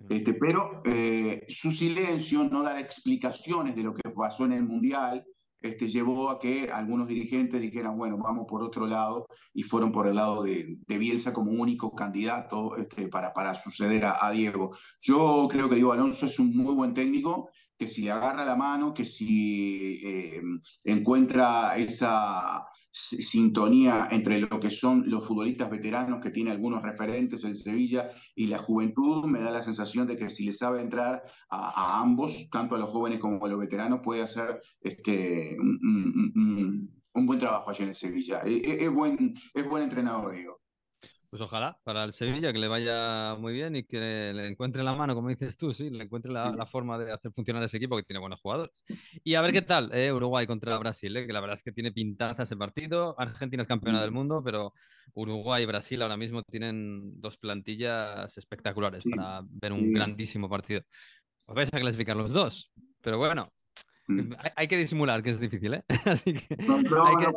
[0.08, 5.24] Este, pero eh, su silencio, no dar explicaciones de lo que pasó en el mundial,
[5.64, 10.06] este, llevó a que algunos dirigentes dijeran, bueno, vamos por otro lado, y fueron por
[10.06, 14.76] el lado de, Bielsa como único candidato este, para, para suceder a, Diego.
[15.00, 17.50] Yo creo que Diego Alonso es un muy buen técnico,
[17.84, 20.42] que si le agarra la mano, que si eh,
[20.84, 27.56] encuentra esa sintonía entre lo que son los futbolistas veteranos que tiene algunos referentes, el
[27.56, 32.00] Sevilla y la juventud, me da la sensación de que si le sabe entrar a,
[32.00, 37.70] ambos, tanto a los jóvenes como a los veteranos, puede hacer este, un, buen trabajo
[37.70, 38.40] allí en Sevilla.
[38.46, 40.63] Es, es, buen, es buen entrenador, digo.
[41.34, 44.94] Pues ojalá para el Sevilla que le vaya muy bien y que le encuentre la
[44.94, 48.04] mano, como dices tú, sí, le encuentre la, forma de hacer funcionar ese equipo que
[48.04, 48.84] tiene buenos jugadores.
[49.24, 51.72] Y a ver qué tal eh, Uruguay contra Brasil, eh, que la verdad es que
[51.72, 53.16] tiene pintaza ese partido.
[53.18, 54.74] Argentina es campeona del mundo, pero
[55.14, 60.82] Uruguay y Brasil ahora mismo tienen dos plantillas espectaculares para ver un grandísimo partido.
[61.46, 62.70] Os vais a clasificar los dos,
[63.00, 63.52] pero bueno,
[64.06, 64.32] Mm.
[64.56, 65.84] Hay, que disimular, que es difícil, ¿eh?
[66.04, 67.32] Así que hay que,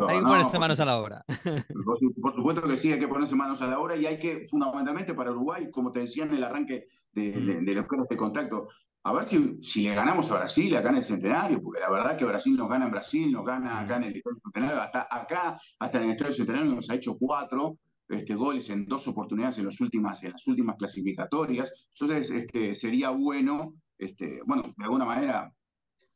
[0.00, 1.24] ponerse manos a la obra.
[1.84, 5.14] Por, supuesto que sí, hay que ponerse manos a la obra y hay que, fundamentalmente
[5.14, 7.64] para Uruguay, como te decía en el arranque de, mm.
[7.64, 8.68] de, los de contacto,
[9.04, 12.16] a ver si, si le ganamos a Brasil acá en el centenario, porque la verdad
[12.16, 15.98] que Brasil nos gana en Brasil, nos gana acá en el centenario, hasta acá, hasta
[15.98, 17.78] en el estadio centenario nos ha hecho cuatro.
[18.08, 21.72] Este, goles en dos oportunidades en, los últimas, en las últimas clasificatorias.
[21.98, 25.50] Entonces, este, sería bueno, este, bueno, de alguna manera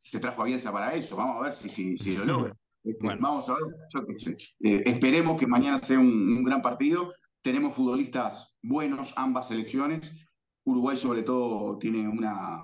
[0.09, 2.53] se trajo a Bielsa para eso, vamos a ver si, si, si lo logra.
[2.83, 3.63] Este, vamos a ver,
[4.61, 7.13] eh, esperemos que mañana sea un, gran partido.
[7.41, 10.09] Tenemos futbolistas buenos, ambas selecciones.
[10.63, 12.61] Uruguay sobre todo tiene una,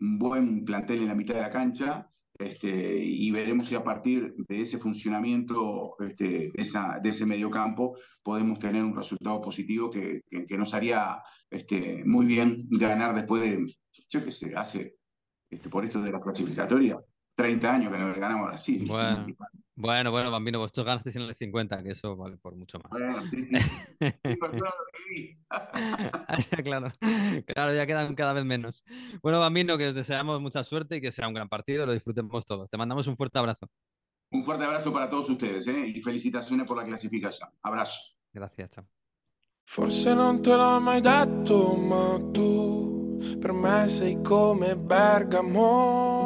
[0.00, 2.10] un buen plantel en la mitad de la cancha.
[2.38, 8.58] Este, y veremos si a partir de ese funcionamiento este, esa, de ese mediocampo podemos
[8.58, 13.74] tener un resultado positivo que, que, nos haría este, muy bien ganar después de,
[14.08, 14.97] yo qué sé, hace,
[15.50, 16.98] este, por esto de la clasificatoria,
[17.34, 18.84] 30 años que no ganamos así.
[18.86, 19.26] Bueno,
[19.76, 22.90] bueno, bueno, Bambino, vosotros ganasteis en el 50, que eso vale por mucho más.
[26.64, 26.92] claro,
[27.46, 28.82] claro, ya quedan cada vez menos.
[29.22, 32.44] Bueno, Bambino, que os deseamos mucha suerte y que sea un gran partido, lo disfrutemos
[32.44, 32.68] todos.
[32.68, 33.68] Te mandamos un fuerte abrazo.
[34.30, 35.86] Un fuerte abrazo para todos ustedes ¿eh?
[35.86, 37.50] y felicitaciones por la clasificación.
[37.62, 38.16] Abrazo.
[38.32, 38.84] Gracias, chao.
[39.68, 42.67] Forse non te l'ho mai detto, ma tu
[43.38, 46.16] per me sei come Bergamo.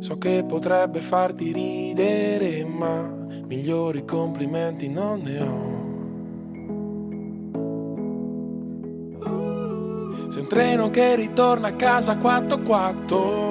[0.00, 3.10] So che potrebbe farti ridere, ma
[3.46, 5.76] migliori complimenti non ne ho.
[10.28, 13.46] Sei un treno che ritorna a casa 4-4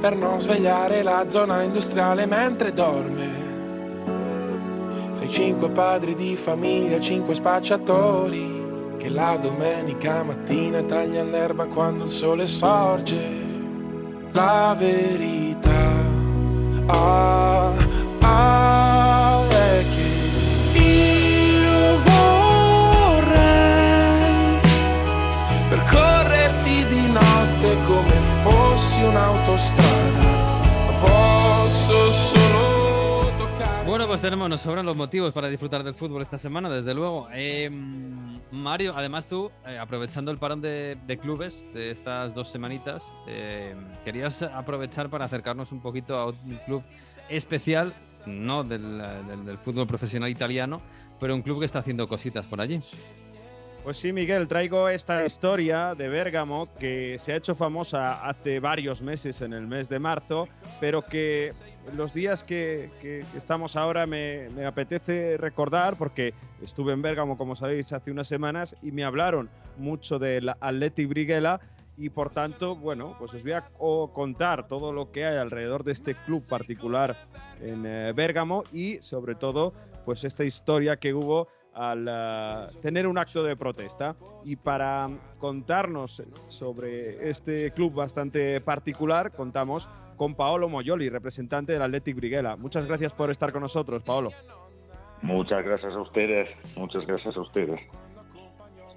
[0.00, 3.39] per non svegliare la zona industriale mentre dorme.
[5.30, 12.48] Cinque padri di famiglia, cinque spacciatori che la domenica mattina tagliano l'erba quando il sole
[12.48, 13.16] sorge
[14.32, 15.88] la verità.
[16.86, 17.72] Ah,
[18.20, 21.98] ah, è che io
[23.12, 23.38] vorrei
[25.68, 30.29] percorrerti di notte come fossi un'autostrada.
[34.10, 37.28] Pues tenemos, nos sobran los motivos para disfrutar del fútbol esta semana, desde luego.
[37.32, 37.70] Eh,
[38.50, 43.72] Mario, además tú, eh, aprovechando el parón de, clubes de estas dos semanitas, eh,
[44.04, 46.82] querías aprovechar para acercarnos un poquito a un club
[47.28, 47.94] especial,
[48.26, 49.00] no del,
[49.46, 50.82] del fútbol profesional italiano,
[51.20, 52.80] pero un club que está haciendo cositas por allí.
[53.90, 59.02] Pues sí, Miguel, traigo esta historia de Bérgamo que se ha hecho famosa hace varios
[59.02, 60.46] meses, en el mes de marzo,
[60.78, 61.50] pero que
[61.96, 68.12] los días que, estamos ahora me, apetece recordar porque estuve en Bérgamo, como sabéis, hace
[68.12, 71.60] unas semanas y me hablaron mucho del Athletic Briguela
[71.96, 73.64] y por tanto, bueno, pues os voy a
[74.14, 77.16] contar todo lo que hay alrededor de este club particular
[77.60, 79.74] en eh, Bérgamo y sobre todo,
[80.04, 81.48] pues esta historia que hubo
[81.80, 84.14] al eh, tener un acto de protesta.
[84.44, 85.08] Y para
[85.38, 92.56] contarnos sobre este club bastante particular, contamos con Paolo Moyoli, representante del Athletic Briguela.
[92.56, 94.30] Muchas gracias por estar con nosotros, Paolo.
[95.22, 97.80] Muchas gracias a ustedes, muchas gracias a ustedes.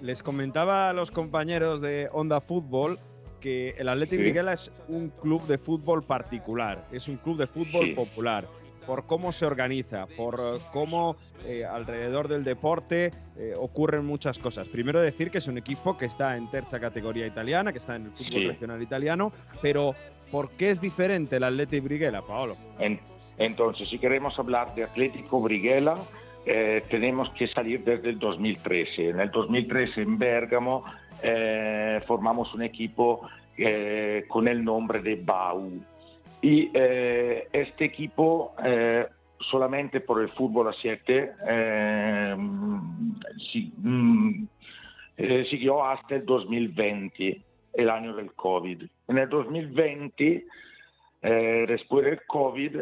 [0.00, 2.98] Les comentaba a los compañeros de Onda Fútbol
[3.40, 7.94] que el Athletic Briguela es un club de fútbol particular, es un club de fútbol
[7.94, 8.46] popular
[8.86, 14.68] por cómo se organiza, por eh, cómo eh, alrededor del deporte eh, ocurren muchas cosas.
[14.68, 18.06] Primero decir que es un equipo que está en tercera categoría italiana, que está en
[18.06, 19.32] el fútbol regional italiano,
[19.62, 19.94] pero
[20.30, 22.54] ¿por qué es diferente el Atlético Briguela, Paolo?
[23.38, 25.96] entonces, si queremos hablar de Atlético Briguela,
[26.90, 29.08] tenemos que salir desde el 2013.
[29.08, 30.84] En el 2013 en Bergamo
[32.06, 33.22] formamos un equipo
[34.28, 35.80] con el nombre de BAU,
[36.44, 39.08] y eh, este equipo, eh,
[39.40, 44.46] solamente por el fútbol a 7, eh, mm,
[45.48, 47.40] siguió hasta el 2020,
[47.72, 48.82] el año del COVID.
[49.08, 50.44] En el 2020,
[51.22, 52.76] después del COVID,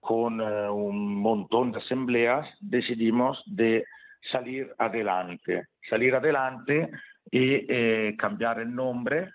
[0.00, 3.84] con un montón de asambleas, decidimos de
[4.30, 6.88] salir adelante, salir adelante
[7.32, 9.30] y cambiar el nombre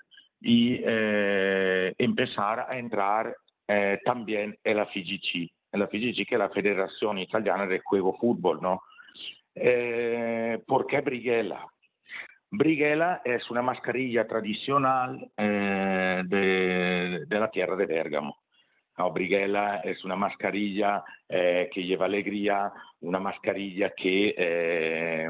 [0.47, 3.35] y eh, empezar a entrar
[3.67, 8.15] eh, también en la FIGC, en la FIGC que es la Federación Italiana de Juego
[8.15, 8.83] Fútbol, ¿no?
[9.55, 11.65] Eh, ¿Por qué Briguela?
[12.51, 18.37] Briguela es una mascarilla tradicional de, la tierra de Bergamo.
[18.99, 22.71] No, Briguela es una mascarilla que lleva alegría,
[23.01, 25.27] una mascarilla que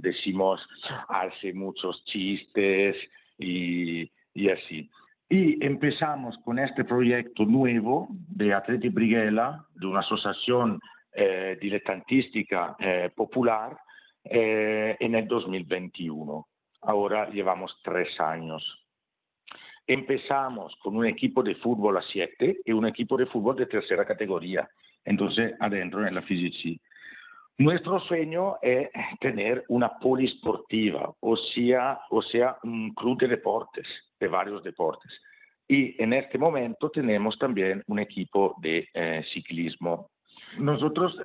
[0.00, 0.64] decimos
[1.08, 2.96] hace muchos chistes
[3.36, 4.90] y, y así.
[5.28, 10.78] Y empezamos con este proyecto nuevo de Atleti Briguela, de una asociación
[11.12, 13.76] eh, diletantística eh, popular,
[14.24, 16.46] eh, en el 2021.
[16.82, 18.62] Ahora llevamos tres años.
[19.86, 24.04] Empezamos con un equipo de fútbol a siete y un equipo de fútbol de tercera
[24.04, 24.68] categoría,
[25.04, 26.80] entonces adentro en la FIGC.
[27.58, 28.90] Nuestro sueño es
[29.20, 33.86] tener una polisportiva, o sea, o sea un club de deportes,
[34.18, 35.12] de varios deportes.
[35.66, 38.86] y en este momento tenemos también un equipo de
[39.32, 40.10] ciclismo.
[40.58, 41.16] Nosotros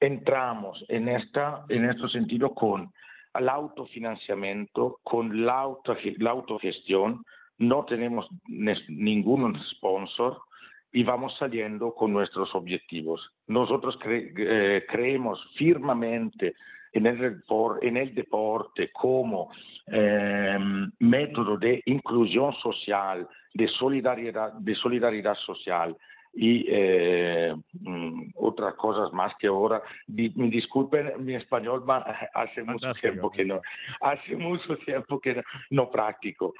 [0.00, 2.92] entramos en, esta, en este sentido con
[3.34, 7.24] el autofinanciamiento, con la autogestión,
[7.58, 10.38] no tenemos ningún sponsor
[10.92, 13.32] y vamos saliendo con nuestros objetivos.
[13.46, 16.54] Nosotros eh, creemos firmemente
[16.92, 19.50] en el, deporte como
[19.86, 20.58] eh,
[20.98, 25.96] método de inclusión social, de solidaridad, de solidaridad social,
[26.32, 29.82] y eh, mm, otras cosas más que ahora.
[30.06, 31.84] disculpen mi español,
[32.34, 33.60] hace mucho tiempo que no,
[34.00, 36.54] hace mucho tiempo que no, practico.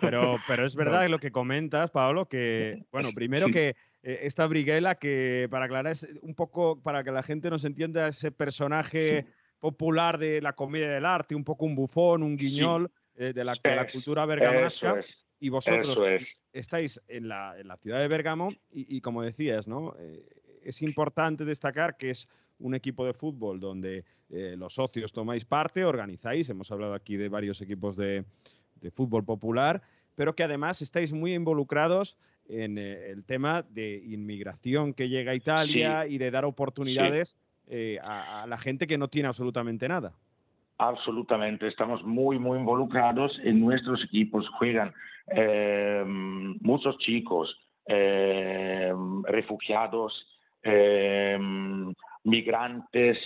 [0.00, 4.94] Pero, pero es verdad lo que comentas, Pablo, que, bueno, primero que eh, esta Briguela,
[4.94, 9.26] que para aclarar es un poco, para que la gente nos entienda, ese personaje
[9.58, 13.54] popular de la comedia del arte, un poco un bufón, un guiñol eh, de, la,
[13.62, 15.02] de, la, cultura bergamasca.
[15.38, 15.98] Y vosotros
[16.52, 19.94] estáis en la, en la, ciudad de Bergamo y, como decías, ¿no?
[19.98, 20.24] Eh,
[20.62, 22.28] es importante destacar que es
[22.58, 27.28] un equipo de fútbol donde eh, los socios tomáis parte, organizáis, hemos hablado aquí de
[27.28, 28.24] varios equipos de,
[28.80, 29.82] de fútbol popular,
[30.14, 32.16] pero que además estáis muy involucrados
[32.48, 37.36] en eh, el tema de inmigración que llega a Italia y de dar oportunidades
[38.00, 40.14] a, a la gente que no tiene absolutamente nada.
[40.78, 44.46] Absolutamente, estamos muy, muy involucrados en nuestros equipos.
[44.58, 44.92] Juegan
[45.28, 48.92] eh, muchos chicos, eh,
[49.24, 50.12] refugiados,
[50.62, 51.38] eh,
[52.24, 53.18] migrantes,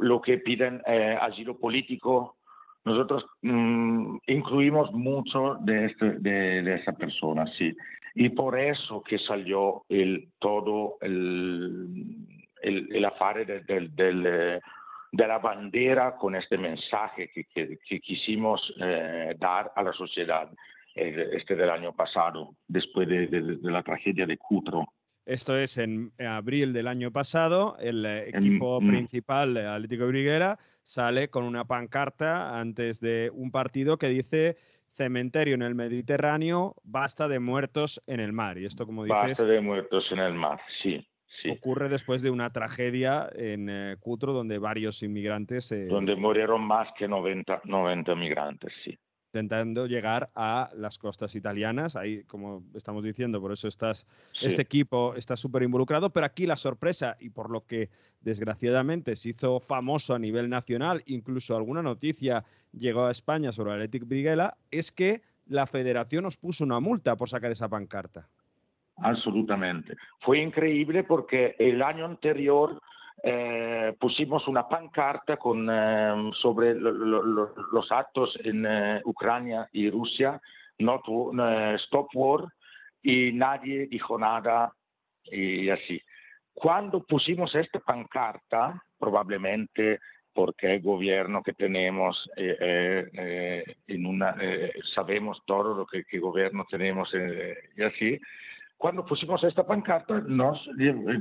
[0.00, 0.82] lo que piden
[1.20, 2.36] asilo político.
[2.84, 7.74] Nosotros mm, incluimos mucho de, este, de, esa persona, sí.
[8.14, 14.60] Y por eso que salió el, todo el, el, el afare del, del
[15.14, 20.50] de la bandera con este mensaje que, que, quisimos eh, dar a la sociedad
[20.96, 24.84] eh, este del año pasado, después de, de, la tragedia de Cutro.
[25.24, 27.76] Esto es en abril del año pasado.
[27.78, 28.88] El eh, equipo mm.
[28.88, 34.56] principal, Atlético Briguera, sale con una pancarta antes de un partido que dice
[34.96, 38.58] cementerio en el Mediterráneo, basta de muertos en el mar.
[38.58, 39.16] Y esto, como dices...
[39.16, 41.06] Basta de muertos en el mar, sí.
[41.50, 45.70] Ocurre después de una tragedia en eh, Cutro donde varios inmigrantes...
[45.72, 48.98] Eh, donde murieron más que 90, 90 migrantes, sí.
[49.32, 54.06] Intentando llegar a las costas italianas, ahí, como estamos diciendo, por eso estás,
[54.40, 59.30] este equipo está súper involucrado, pero aquí la sorpresa, y por lo que desgraciadamente se
[59.30, 64.92] hizo famoso a nivel nacional, incluso alguna noticia llegó a España sobre Athletic Briguela, es
[64.92, 68.28] que la federación os puso una multa por sacar esa pancarta.
[68.96, 69.96] Absolutamente.
[70.20, 72.80] Fue increíble porque el año anterior
[73.26, 80.38] eh, pusimos una pancarta con, eh, sobre los actos en eh, Ucrania y Rusia,
[80.78, 81.02] not,
[81.86, 82.44] Stop War,
[83.02, 84.72] y nadie dijo nada
[85.24, 86.00] y así.
[86.52, 90.00] Cuando pusimos esta pancarta, probablemente
[90.34, 94.36] porque el gobierno que tenemos, en una,
[94.94, 97.08] sabemos todo lo que, que gobierno tenemos
[97.76, 98.20] y así,
[98.84, 100.60] cuando pusimos esta pancarta, nos,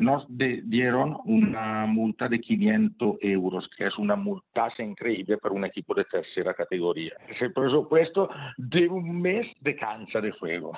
[0.02, 5.94] nos dieron una multa de 500 euros, que es una multa increíble para un equipo
[5.94, 7.14] de tercera categoría.
[7.26, 10.74] Es el presupuesto de un mes de cancha de juego.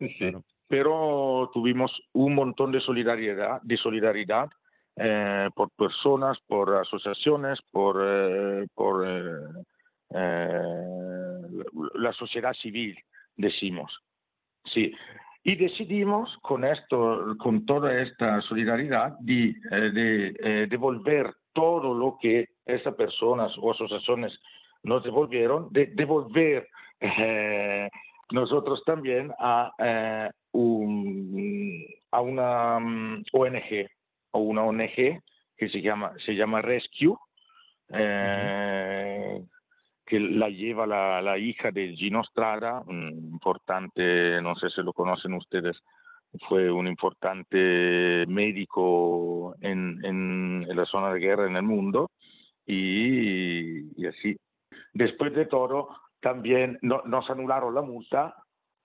[0.66, 4.50] Pero tuvimos un montón de solidaridad, de solidaridad
[4.96, 9.38] eh, por personas, por asociaciones, por, eh, por eh,
[11.94, 12.98] la sociedad civil,
[13.36, 13.96] decimos.
[14.64, 14.92] Sí,
[15.44, 22.48] y decidimos con esto, con toda esta solidaridad, de, eh, eh, devolver todo lo que
[22.66, 24.38] esas personas o asociaciones
[24.82, 26.68] nos devolvieron, de devolver
[27.00, 27.88] eh,
[28.30, 33.88] nosotros también a, un, a una mm, ONG,
[34.32, 35.22] o una ONG
[35.56, 37.16] que se llama, se llama Rescue,
[40.08, 45.34] que la lleva la, hija de Gino Strada, un importante, no sé si lo conocen
[45.34, 45.76] ustedes,
[46.48, 52.10] fue un importante médico en, en, la zona de guerra en el mundo
[52.66, 54.34] y, así.
[54.94, 55.90] Después de todo,
[56.20, 58.34] también nos anularon la multa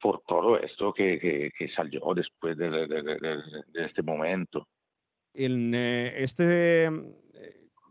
[0.01, 4.67] por todo esto que, que, salió después de, de, este momento.
[5.33, 6.89] En eh, este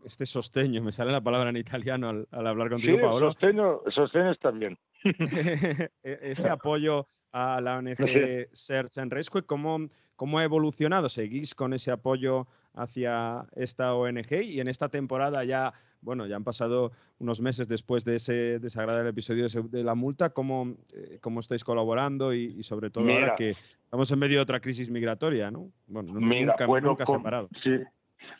[0.05, 3.31] este sosteño, me sale la palabra en italiano al, hablar contigo, sí, Paolo.
[3.31, 4.77] Sosteño, sosteño bien.
[6.03, 11.09] E-, ese apoyo a la ONG Search and Rescue, ¿cómo, ¿cómo ha evolucionado?
[11.09, 16.43] ¿Seguís con ese apoyo hacia esta ONG y en esta temporada ya, bueno, ya han
[16.43, 21.63] pasado unos meses después de ese desagradable episodio de la multa, ¿cómo, eh, cómo estáis
[21.63, 25.71] colaborando y, sobre todo ahora que estamos en medio de otra crisis migratoria, ¿no?
[25.87, 27.49] Bueno, nunca, nunca se ha parado.
[27.63, 27.79] Sí.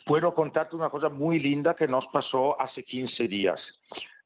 [0.04, 3.60] Puedo contarte una cosa muy linda que nos pasó hace 15 días.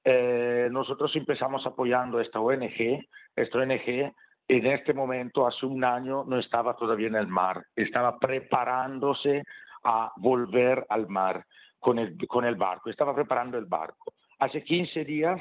[0.05, 3.07] Eh, nosotros empezamos apoyando esta ONG,
[3.37, 4.13] esta ONG
[4.49, 9.43] en este momento, hace un año, no estaba todavía en el mar, estaba preparándose
[9.85, 11.45] a volver al mar
[11.79, 14.15] con el, con el barco, estaba preparando el barco.
[14.39, 15.41] Hace 15 días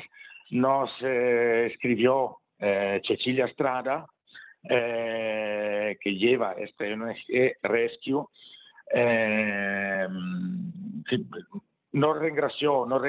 [0.49, 4.05] nos eh, escribió eh, Cecilia Strada,
[4.69, 8.25] eh, que lleva este ONG Rescue,
[8.93, 10.07] que
[11.93, 13.01] nos reingració, nos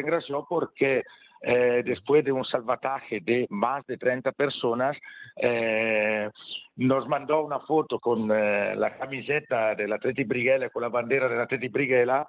[0.48, 1.04] porque
[1.40, 4.96] eh, después de un salvataje de más de 30 personas,
[5.36, 6.28] eh,
[6.76, 11.40] nos mandó una foto con eh, la camiseta del Atleti Briguela, con la bandera del
[11.40, 12.26] Atleti Briguela,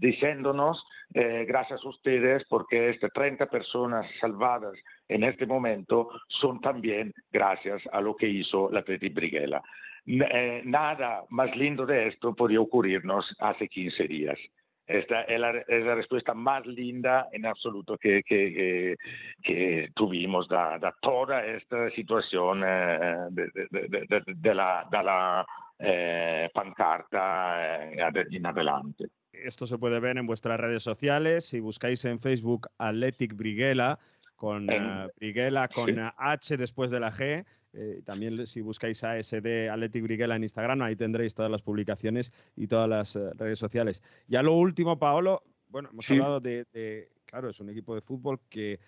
[0.00, 0.84] diciéndonos
[1.14, 4.74] gracias a ustedes porque estas 30 personas salvadas
[5.08, 9.62] en este momento son también gracias a lo que hizo la Atleti Briguela.
[10.04, 14.38] Nada más lindo de esto podía ocurrirnos hace 15 días.
[14.86, 18.96] Esta es la, es la, respuesta más linda en absoluto que, que,
[19.42, 25.46] que, tuvimos da, da, toda esta situación eh, de, de, de, de, la, la
[25.78, 29.06] eh, pancarta eh, en adelante.
[29.32, 31.46] Esto se puede ver en vuestras redes sociales.
[31.46, 33.98] Si buscáis en Facebook Athletic Briguela,
[34.42, 36.00] con en, Briguela con sí.
[36.16, 40.96] H después de la G, eh, también si buscáis ASD Athletic Briguela en Instagram, ahí
[40.96, 44.02] tendréis todas las publicaciones y todas las uh, redes sociales.
[44.26, 46.14] Ya lo último, Paolo, bueno, hemos sí.
[46.14, 48.80] hablado de, de, claro, es un equipo de fútbol que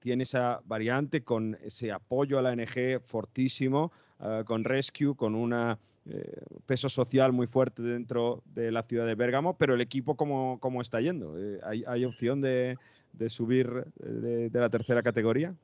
[0.00, 5.78] tiene esa variante con ese apoyo a la NG fortísimo, uh, con Rescue, con un
[6.06, 10.58] eh, peso social muy fuerte dentro de la ciudad de Bérgamo, pero el equipo, ¿cómo,
[10.60, 11.38] cómo está yendo?
[11.38, 12.76] Eh, ¿hay, ¿hay, opción de,
[13.12, 15.54] de subir de, de la tercera categoría?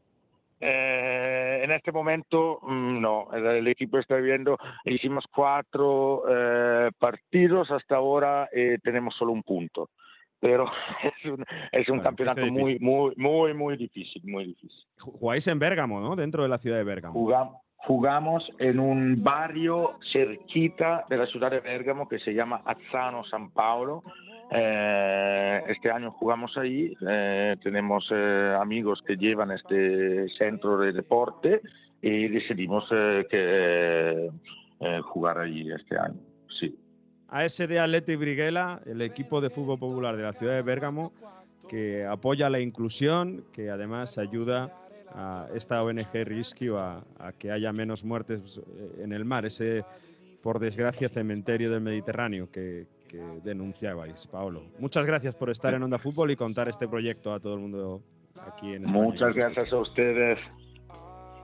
[0.59, 7.97] Eh, en este momento mm, no, el, equipo está viendo, hicimos cuatro eh, partidos hasta
[7.97, 9.91] ahora y tenemos solo un punto,
[10.41, 10.65] pero
[11.03, 14.87] es un, es un bueno, campeonato muy, muy, muy, muy difícil, muy difícil.
[14.99, 16.17] Jugáis en Bérgamo, ¿no?
[16.17, 17.13] Dentro de la ciudad de Bérgamo.
[17.13, 23.25] Jugamos, jugamos en un barrio cerquita de la ciudad de Bérgamo que se llama Azzano
[23.25, 24.03] San Paolo.
[24.51, 31.61] Eh, este año jugamos ahí, eh, tenemos eh, amigos que llevan este centro de deporte
[32.01, 34.31] y decidimos eh, que
[34.81, 36.21] eh, jugar allí este año.
[36.61, 36.79] Sí.
[37.29, 41.13] ASD Atleti Briguela, el equipo de fútbol popular de la ciudad de Bérgamo,
[41.69, 44.73] que apoya la inclusión, que además ayuda
[45.13, 48.61] a esta ONG Rescue a, a, que haya menos muertes
[49.03, 49.85] en el mar, ese,
[50.41, 54.63] por desgracia, cementerio del Mediterráneo que, que denunciabais, Paolo.
[54.79, 58.03] Muchas gracias por estar en Onda Fútbol y contar este proyecto a todo el mundo
[58.47, 59.03] aquí en España.
[59.03, 60.39] Muchas gracias a ustedes.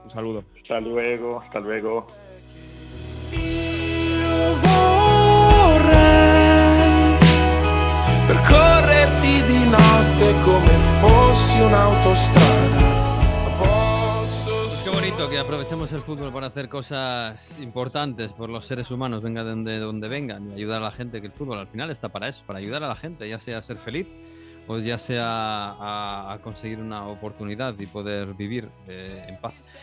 [0.03, 0.43] Un saludo.
[0.61, 2.07] Hasta luego, hasta luego.
[8.27, 12.92] Percorrerti di notte come fossi un'autostrada
[15.29, 20.07] que aprovechemos el fútbol para hacer cosas importantes por los seres humanos, venga de donde,
[20.07, 22.59] vengan, y ayudar a la gente, que el fútbol al final está para eso, para
[22.59, 24.07] ayudar a la gente, ya sea a ser feliz
[24.67, 29.75] o ya sea a, a conseguir una oportunidad y poder vivir eh, en paz.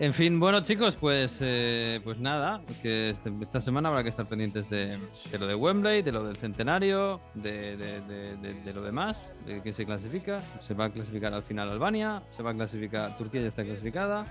[0.00, 4.26] En fin, bueno chicos, pues, eh, pues nada, que este, esta semana habrá que estar
[4.26, 9.34] pendientes de, de lo de Wembley, de lo del centenario, de, de, de, lo demás,
[9.44, 10.40] de que se clasifica.
[10.60, 14.24] Se va a clasificar al final Albania, se va a clasificar, Turquía ya está clasificada.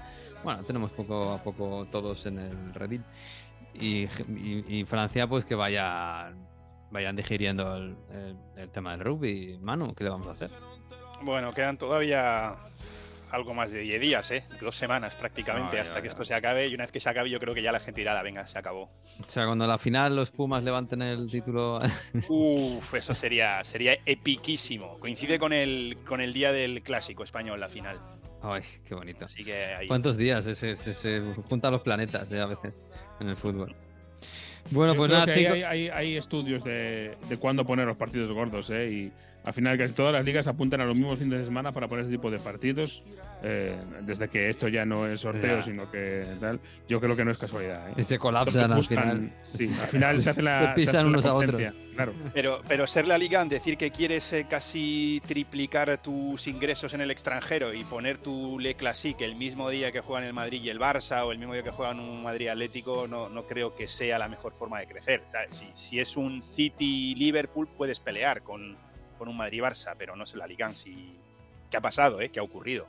[0.43, 3.01] Bueno, tenemos poco a poco todos en el Reddit.
[3.73, 6.33] Y, y, y Francia, pues que vaya,
[6.89, 9.57] vayan digiriendo el, el, el tema del rugby.
[9.61, 10.49] Manu, ¿qué le vamos a hacer?
[11.21, 12.55] Bueno, quedan todavía
[13.31, 14.43] algo más de 10 días, ¿eh?
[14.61, 16.67] Dos semanas prácticamente no, hasta que esto se acabe.
[16.67, 18.57] Y una vez que se acabe, yo creo que ya la gente dirá, venga, se
[18.57, 18.83] acabó.
[18.83, 21.79] O sea, cuando a la final los Pumas levanten el título.
[22.29, 24.97] Uf, eso sería, sería epiquísimo.
[24.99, 27.99] Coincide con el, con el día del clásico español, la final.
[28.41, 29.25] Ay, qué bonito.
[29.25, 29.88] Así que ahí...
[29.88, 30.45] ¿Cuántos días?
[30.45, 32.39] Se, se, se juntan los planetas ¿eh?
[32.39, 32.85] a veces
[33.19, 33.75] en el fútbol.
[34.71, 35.53] Bueno, Yo pues nada, chicos.
[35.53, 38.91] Hay, hay, hay, estudios de, de cuándo poner los partidos gordos, ¿eh?
[38.91, 39.11] Y
[39.48, 42.04] al final casi todas las ligas apuntan a los mismos fines de semana para poner
[42.04, 43.02] ese tipo de partidos.
[43.43, 45.64] Eh, desde que esto ya no es sorteo, ya.
[45.64, 46.60] sino que tal.
[46.89, 47.88] Yo creo que no es casualidad.
[47.91, 47.93] ¿eh?
[47.95, 49.34] Y se colapsan buscan, al final.
[49.43, 50.58] Sí, al final se hace la.
[50.76, 51.62] Se pisan se unos la a otros.
[51.95, 52.14] Claro.
[52.34, 57.10] Pero, pero ser la liga, decir que quieres eh, casi triplicar tus ingresos en el
[57.10, 60.80] extranjero y poner tu Le Classique el mismo día que juegan el Madrid y el
[60.80, 64.20] Barça o el mismo día que juegan un Madrid Atlético, no, no creo que sea
[64.20, 65.24] la mejor forma de crecer.
[65.26, 68.78] O sea, Si, si es un City-Liverpool, puedes pelear con,
[69.18, 70.74] con un Madrid-Barça, pero no es la liga.
[70.74, 71.15] Si,
[71.70, 72.22] ¿Qué ha pasado?
[72.22, 72.30] Eh?
[72.30, 72.88] ¿Qué ha ocurrido?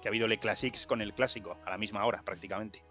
[0.00, 2.82] Que ha habido Le Classics con el clásico a la misma hora, prácticamente.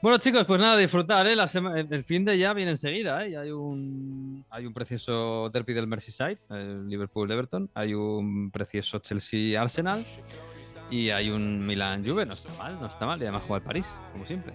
[0.00, 1.36] Bueno, chicos, pues nada, disfrutar, ¿eh?
[1.36, 1.48] La
[1.88, 3.30] el fin de ya viene enseguida, ¿eh?
[3.32, 10.04] Ya hay un, hay un precioso derby del Merseyside, el Liverpool-Everton, hay un precioso Chelsea-Arsenal
[10.90, 13.86] y hay un Milan-Juve, no está mal, no está mal, y además juega el París,
[14.10, 14.54] como siempre.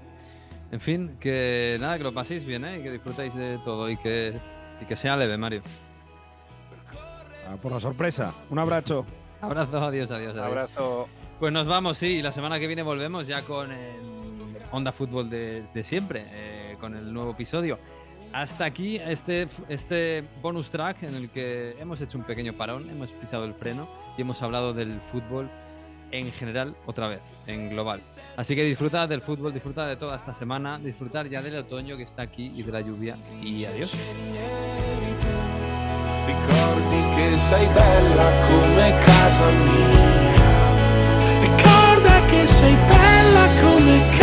[0.72, 2.80] En fin, que nada, que lo paséis bien, ¿eh?
[2.80, 4.38] Y que disfrutéis de todo y que,
[4.82, 5.62] y que sea leve, Mario.
[7.48, 8.34] Ah, por la sorpresa.
[8.50, 9.06] Un abrazo.
[9.42, 10.46] Abrazo, adiós, adiós, adiós.
[10.46, 11.08] Abrazo.
[11.40, 15.30] Pues nos vamos, sí, y la semana que viene volvemos ya con el Onda Fútbol
[15.30, 17.78] de, de siempre, eh, con el nuevo episodio.
[18.34, 23.12] Hasta aquí este, este bonus track en el que hemos hecho un pequeño parón, hemos
[23.12, 23.88] pisado el freno
[24.18, 25.50] y hemos hablado del fútbol
[26.12, 28.02] en general otra vez, en global.
[28.36, 32.04] Así que disfrutad del fútbol, disfrutad de toda esta semana, disfrutar ya del otoño que
[32.04, 33.18] está aquí y de la lluvia.
[33.42, 33.94] Y adiós.
[36.28, 41.40] Ricordi che sei bella come casa mia.
[41.40, 44.17] Ricorda che sei bella come casa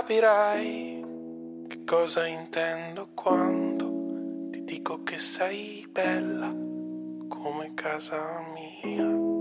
[0.00, 1.04] capirai
[1.68, 6.48] che cosa intendo quando ti dico che sei bella
[7.28, 9.39] come casa mia.